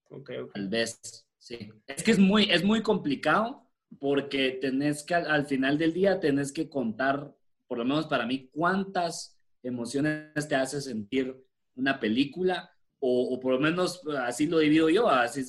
[0.09, 0.53] ok, ok.
[0.53, 1.71] Tal vez, sí.
[1.85, 6.51] Es que es muy, es muy complicado porque tenés que, al final del día, tenés
[6.51, 7.33] que contar,
[7.67, 11.35] por lo menos para mí, cuántas emociones te hace sentir
[11.75, 15.43] una película, o, por lo menos así lo divido yo, así,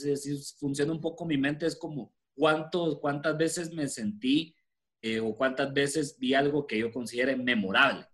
[0.59, 4.55] funciona un poco mi mente, es como cuántos, cuántas veces me sentí
[5.03, 8.07] eh, o cuántas veces vi algo que yo considere memorable.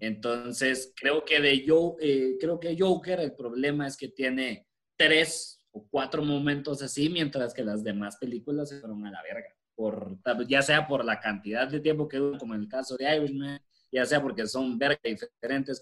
[0.00, 4.66] Entonces, creo que de yo, eh, creo que Joker, el problema es que tiene
[4.96, 5.57] tres
[5.90, 9.54] cuatro momentos así, mientras que las demás películas se fueron a la verga.
[9.74, 10.18] Por,
[10.48, 13.60] ya sea por la cantidad de tiempo que hubo, como en el caso de Irishman,
[13.92, 15.80] ya sea porque son verga diferentes,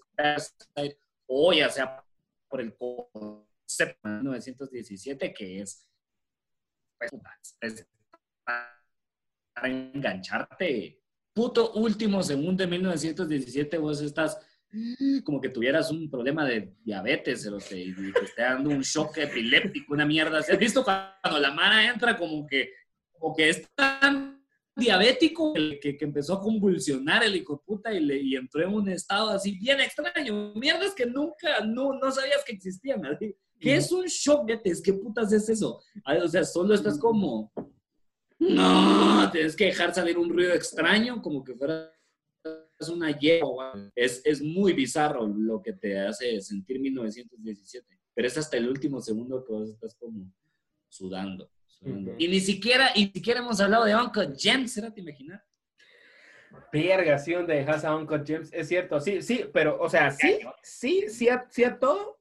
[1.27, 2.05] o ya sea
[2.49, 5.89] por el concepto de 1917, que es,
[6.99, 7.11] pues,
[8.45, 11.03] para engancharte.
[11.33, 14.39] Puto último segundo de 1917, vos estás
[15.25, 19.19] como que tuvieras un problema de diabetes o te, y te esté dando un shock
[19.19, 20.39] epiléptico, una mierda.
[20.39, 22.71] ¿Has visto cuando la mano entra como que,
[23.19, 24.45] como que es tan
[24.75, 28.89] diabético que, que, empezó a convulsionar el hijo puta y, le, y entró en un
[28.89, 30.53] estado así bien extraño?
[30.55, 33.03] Mierdas que nunca, no, no sabías que existían.
[33.59, 34.51] ¿Qué es un shock?
[34.85, 35.81] ¿Qué putas es eso?
[36.23, 37.53] O sea, solo estás como...
[38.39, 41.91] No, tienes que dejar salir un ruido extraño, como que fuera
[42.79, 43.91] es una yegua.
[43.95, 47.99] Es, es muy bizarro lo que te hace sentir 1917.
[48.15, 50.33] Pero es hasta el último segundo que vos estás como
[50.89, 51.51] sudando.
[52.19, 55.43] Y ni siquiera, y siquiera hemos hablado de Uncle James, ¿será te imaginas?
[56.73, 60.39] Verga, sí, donde dejas a Uncle James, es cierto, sí, sí, pero, o sea, sí,
[60.63, 62.19] sí, sí a, sí a todo,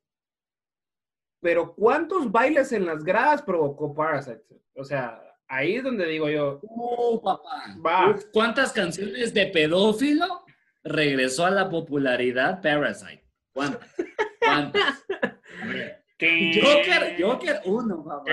[1.40, 4.44] pero ¿cuántos bailes en las gradas provocó Parasite?
[4.76, 10.45] O sea, ahí es donde digo yo, oh, papá, ¿cuántas canciones de pedófilo
[10.86, 13.26] regresó a la popularidad Parasite.
[13.52, 13.94] ¿Cuántas?
[14.40, 15.04] ¿Cuántas?
[16.18, 18.32] Joker, Joker uno, papá.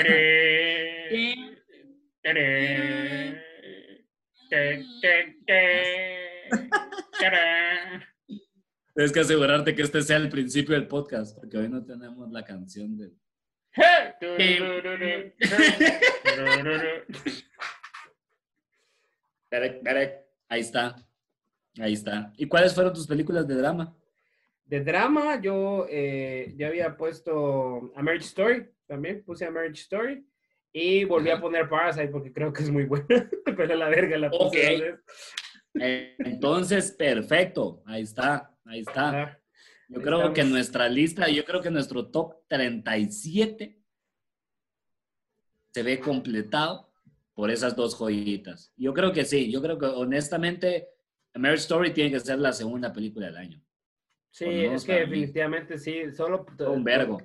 [8.95, 12.45] Tienes que asegurarte que este sea el principio del podcast, porque hoy no tenemos la
[12.45, 13.17] canción del...
[20.49, 20.97] Ahí está.
[21.79, 22.33] Ahí está.
[22.37, 23.97] ¿Y cuáles fueron tus películas de drama?
[24.65, 30.27] De drama, yo eh, ya había puesto A Marriage Story, también puse A Marriage Story.
[30.75, 33.07] Y volví a poner Parasite porque creo que es muy buena.
[33.45, 34.97] Pero la verga la puse.
[35.75, 37.83] Eh, entonces, perfecto.
[37.85, 39.39] Ahí está, ahí está.
[39.89, 43.79] Yo creo que nuestra lista, yo creo que nuestro top 37
[45.71, 46.91] se ve completado
[47.35, 48.73] por esas dos joyitas.
[48.77, 50.89] Yo creo que sí, yo creo que honestamente
[51.35, 53.63] A Marriage Story tiene que ser la segunda película del año.
[54.31, 56.47] Sí, es que definitivamente sí, solo...
[56.67, 57.21] Un vergo.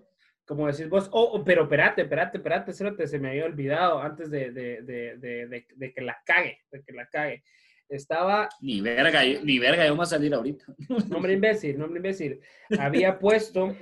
[0.46, 4.52] Como decís vos, oh, oh pero espérate, espérate, espérate, se me había olvidado antes de,
[4.52, 7.44] de, de, de, que la cague, de que la cague.
[7.90, 8.48] Estaba...
[8.62, 10.66] Ni verga, ni verga, yo voy a salir ahorita.
[11.10, 12.40] Nombre imbécil, nombre imbécil.
[12.80, 13.76] Había puesto,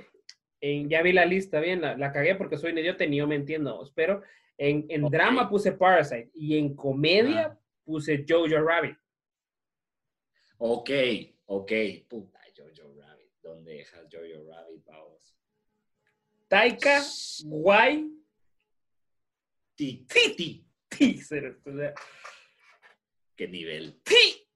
[0.60, 3.26] en, ya vi la lista bien, la, la cagué porque soy un idiota y yo
[3.26, 4.22] me entiendo, pero
[4.58, 7.58] en, en drama puse Parasite y en comedia ah.
[7.84, 8.96] puse Jojo Rabbit.
[10.58, 10.90] Ok,
[11.46, 11.72] ok.
[12.08, 13.30] Puta, Jojo Rabbit.
[13.42, 15.36] ¿Dónde dejas Jojo Rabbit, vamos?
[16.48, 17.02] Taika,
[17.44, 18.12] guay.
[19.74, 20.66] Ti, ti, ti.
[20.88, 21.20] Ti,
[23.36, 24.00] ¿Qué nivel?
[24.02, 24.46] Ti.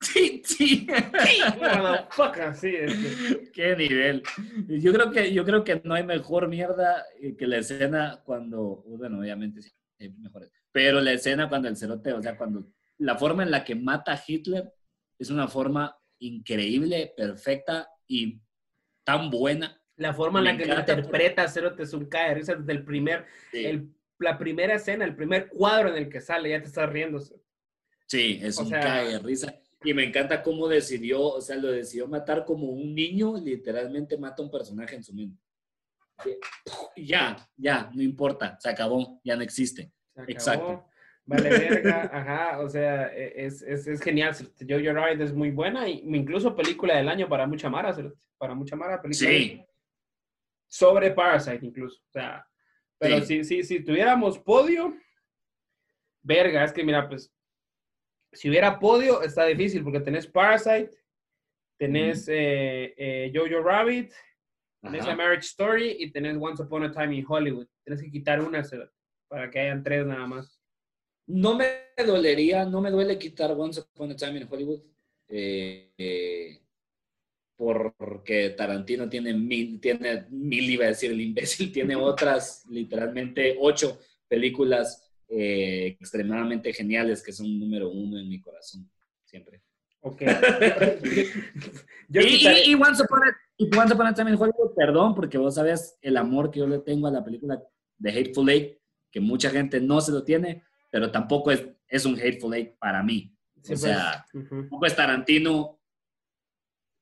[0.00, 0.86] Sí, sí.
[2.54, 2.72] sí
[3.52, 4.22] Qué nivel.
[4.68, 7.04] Yo creo que yo creo que no hay mejor mierda
[7.38, 12.12] que la escena cuando, bueno, obviamente sí, hay mejores, pero la escena cuando el cerote,
[12.12, 12.68] o sea, cuando
[12.98, 14.72] la forma en la que mata a Hitler
[15.18, 18.40] es una forma increíble, perfecta y
[19.04, 19.80] tan buena.
[19.96, 23.90] La forma en la que interpreta Cerote es un cae risa desde el primer, el,
[24.18, 27.18] la primera escena, el primer cuadro en el que sale, ya te estás riendo.
[28.06, 29.54] Sí, es un cae de risa.
[29.82, 34.42] Y me encanta cómo decidió, o sea, lo decidió matar como un niño, literalmente mata
[34.42, 35.40] a un personaje en su mente.
[36.96, 39.92] Ya, ya, no importa, se acabó, ya no existe.
[40.26, 40.86] Exacto.
[41.26, 44.34] Vale, verga, ajá, o sea, e, es, es, es genial.
[44.60, 47.94] Jojo Rabbit es muy buena y incluso película del año para mucha Mara,
[48.38, 49.30] para mucha Mara, película.
[49.30, 49.64] Sí.
[50.68, 52.46] Sobre Parasite incluso, o sea,
[52.98, 54.96] pero si, si, si tuviéramos podio,
[56.22, 57.32] verga, es que mira, pues
[58.32, 60.90] si hubiera podio, está difícil porque tenés Parasite,
[61.78, 64.12] tenés eh, eh, Jojo Rabbit,
[64.82, 67.66] tenés A Marriage Story y tenés Once Upon a Time in Hollywood.
[67.84, 68.62] Tienes que quitar una
[69.28, 70.55] para que hayan tres nada más.
[71.26, 71.66] No me
[72.04, 74.80] dolería, no me duele quitar Once Upon a Time in Hollywood.
[75.28, 76.60] Eh,
[77.56, 83.98] porque Tarantino tiene mil, tiene mil, iba a decir el imbécil, tiene otras, literalmente ocho
[84.28, 88.88] películas eh, extremadamente geniales que son número uno en mi corazón,
[89.24, 89.62] siempre.
[90.00, 90.22] Ok.
[92.10, 96.66] y, Once Upon a, Time in Hollywood, perdón, porque vos sabes el amor que yo
[96.66, 97.60] le tengo a la película
[97.98, 98.78] de Hateful Eight,
[99.10, 100.62] que mucha gente no se lo tiene,
[100.96, 103.30] pero tampoco es, es un Hateful Eight para mí.
[103.54, 105.78] o pues, sea, tampoco es Tarantino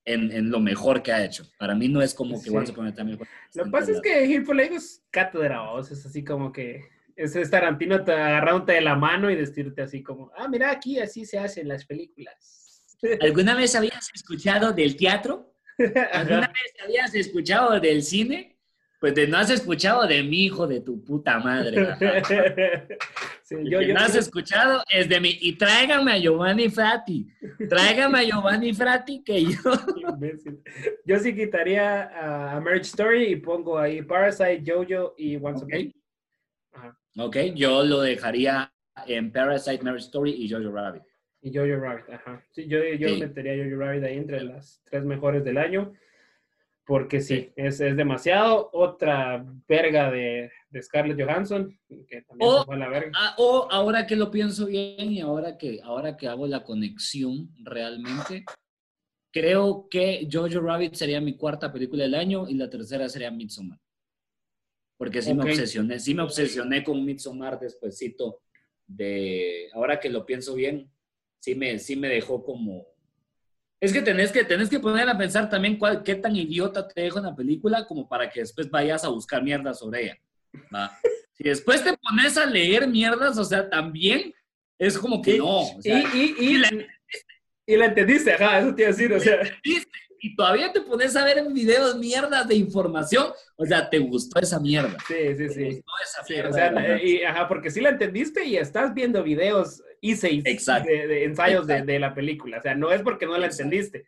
[0.04, 1.46] en, en, lo mejor que ha hecho.
[1.60, 3.16] Para mí no es como que Once Upon a Time.
[3.54, 6.80] Lo que pasa es que Hateful Eight es cátedra, es así como que
[7.14, 11.24] es Tarantino te agarrándote de la mano y decirte así como, ah, mira, aquí así
[11.24, 12.98] se hacen las películas.
[13.20, 15.54] ¿Alguna vez habías escuchado del teatro?
[16.12, 18.53] ¿Alguna vez habías escuchado del cine?
[19.04, 21.88] Pues de no has escuchado de mi hijo de tu puta madre.
[23.42, 25.36] Sí, yo, no has escuchado es de mí.
[25.42, 27.28] Y tráigame a Giovanni Frati.
[27.68, 29.58] Tráigame a Giovanni Frati que yo.
[31.04, 35.94] Yo sí quitaría a Marriage Story y pongo ahí Parasite, Jojo y Once okay.
[37.18, 38.72] Ok, yo lo dejaría
[39.06, 41.02] en Parasite, Marriage Story y Jojo Rabbit.
[41.42, 42.42] Y Jojo Rabbit, ajá.
[42.52, 45.92] Sí, yo, yo metería a Jojo Rabbit ahí entre las tres mejores del año
[46.86, 48.70] porque sí, es, es, demasiado.
[48.72, 51.78] Otra verga de, de Scarlett Johansson,
[52.08, 53.12] que también o, fue la verga.
[53.14, 57.50] Ah, o ahora que lo pienso bien y ahora que, ahora que hago la conexión
[57.62, 58.44] realmente,
[59.32, 63.80] creo que Jojo Rabbit sería mi cuarta película del año y la tercera sería Midsommar.
[64.96, 68.42] Porque sí me obsesioné, sí me obsesioné con Midsommar despuésito
[68.86, 70.90] de, ahora que lo pienso bien,
[71.40, 72.86] sí me, sí me dejó como,
[73.84, 77.02] es que tenés que, tenés que poner a pensar también cuál, qué tan idiota te
[77.02, 80.18] deja una película como para que después vayas a buscar mierda sobre ella.
[81.32, 84.34] Si después te pones a leer mierdas, o sea, también
[84.78, 85.62] es como que no.
[85.82, 86.70] y, y, y, la,
[87.66, 89.40] y, la, entendiste, ajá, eso te iba a decir, o sea
[90.24, 93.26] y todavía te pones a ver en videos mierdas de información,
[93.56, 94.96] o sea, te gustó esa mierda.
[95.06, 95.54] Sí, sí, sí.
[95.54, 96.48] Te gustó esa mierda.
[96.48, 101.24] o sea, y, ajá, porque sí la entendiste y estás viendo videos y seis de,
[101.24, 104.06] ensayos de, la película, o sea, no es porque no la entendiste.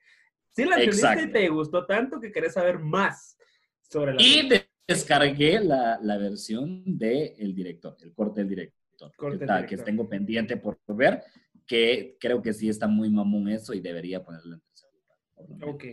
[0.52, 3.36] Sí la entendiste y te gustó tanto que querés saber más
[3.82, 4.48] sobre la Y
[4.88, 10.56] descargué la, la versión del director, el corte del director, corte que, que tengo pendiente
[10.56, 11.22] por ver,
[11.66, 14.62] que creo que sí está muy mamón eso y debería ponerlo
[15.62, 15.84] Ok,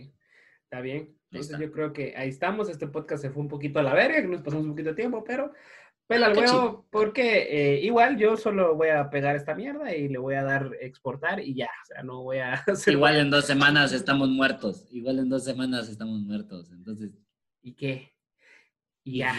[0.64, 1.16] está bien.
[1.30, 2.68] Entonces yo creo que ahí estamos.
[2.68, 4.96] Este podcast se fue un poquito a la verga, que nos pasamos un poquito de
[4.96, 5.52] tiempo, pero
[6.06, 10.18] pela al huevo, porque eh, igual yo solo voy a pegar esta mierda y le
[10.18, 11.70] voy a dar exportar y ya.
[11.82, 14.86] O sea, no voy a hacer Igual en dos semanas estamos muertos.
[14.92, 16.70] Igual en dos semanas estamos muertos.
[16.72, 17.12] Entonces.
[17.62, 18.12] ¿Y qué?
[19.02, 19.36] Y ya.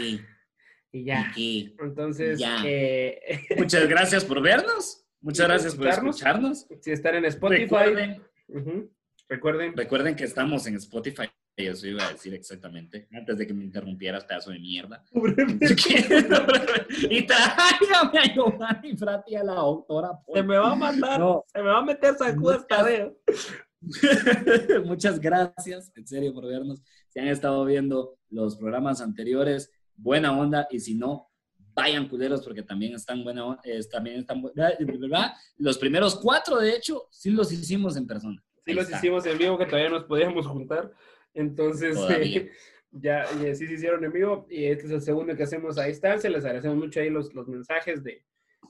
[0.92, 1.32] ¿Y, ya.
[1.38, 2.42] Entonces.
[2.66, 3.20] Eh,
[3.58, 5.06] Muchas gracias por vernos.
[5.22, 6.68] Muchas gracias por escucharnos.
[6.82, 7.64] Si están en Spotify.
[7.64, 8.22] Recuerden.
[9.28, 11.28] Recuerden que estamos en Spotify.
[11.58, 13.08] Eso iba a decir exactamente.
[13.14, 15.02] Antes de que me interrumpieras, pedazo de mierda.
[15.14, 20.20] y tráigame a Giovanni Frati a la autora.
[20.34, 21.22] Se me va a matar.
[21.48, 23.18] Se me va a meter sacudas cabello.
[24.86, 26.82] Muchas gracias, en serio, por vernos.
[27.10, 30.68] Si han estado viendo los programas anteriores, buena onda.
[30.70, 31.32] Y si no,
[31.74, 35.34] vayan culeros porque también están buena también están ¿verdad?
[35.58, 39.58] Los primeros cuatro, de hecho, sí los hicimos en persona sí los hicimos en vivo,
[39.58, 40.92] que todavía nos podíamos juntar.
[41.34, 41.98] Entonces,
[42.92, 46.30] ya, sí se hicieron en vivo y este es el segundo que hacemos a distancia.
[46.30, 48.24] Les agradecemos mucho ahí los, los mensajes de,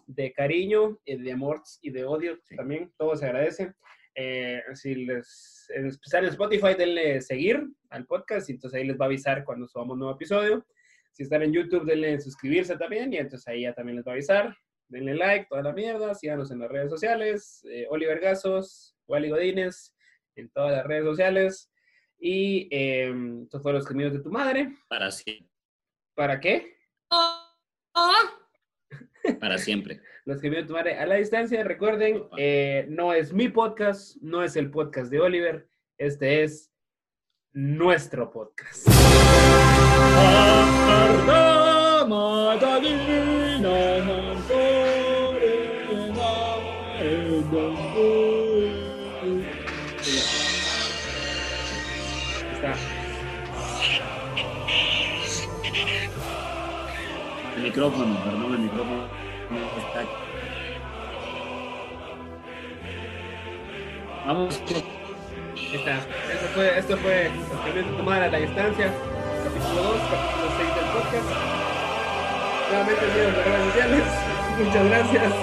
[0.08, 2.92] de cariño, de amor y de odio también.
[2.98, 3.74] Todo se agradece.
[4.18, 8.98] Eh, si les, en especial en Spotify, denle seguir al podcast y entonces ahí les
[8.98, 10.66] va a avisar cuando subamos un nuevo episodio.
[11.12, 14.16] Si están en YouTube, denle suscribirse también y entonces ahí ya también les va a
[14.16, 14.58] avisar.
[14.88, 16.14] Denle like, toda la mierda.
[16.14, 17.66] Síganos en las redes sociales.
[17.70, 19.96] Eh, Oliver Gazos, Wally Godínez,
[20.36, 21.72] en todas las redes sociales.
[22.18, 23.14] Y eh,
[23.50, 24.74] todos los caminos de tu madre.
[24.88, 25.50] Para siempre.
[26.16, 26.78] ¿Para qué?
[29.40, 30.02] Para siempre.
[30.26, 31.64] los caminos de tu madre a la distancia.
[31.64, 35.68] Recuerden, eh, no es mi podcast, no es el podcast de Oliver.
[35.98, 36.72] Este es
[37.54, 38.88] nuestro podcast.
[57.76, 59.04] Micrófono, perdón, el micrófono
[59.78, 60.02] está.
[64.26, 64.56] Vamos.
[64.56, 65.96] Está.
[66.32, 67.26] Esto fue, esto fue
[67.76, 68.94] el tomar a la distancia,
[69.44, 71.28] capítulo 2, capítulo 6 del podcast.
[72.70, 74.04] Nuevamente, en las redes sociales.
[74.64, 75.34] Muchas gracias.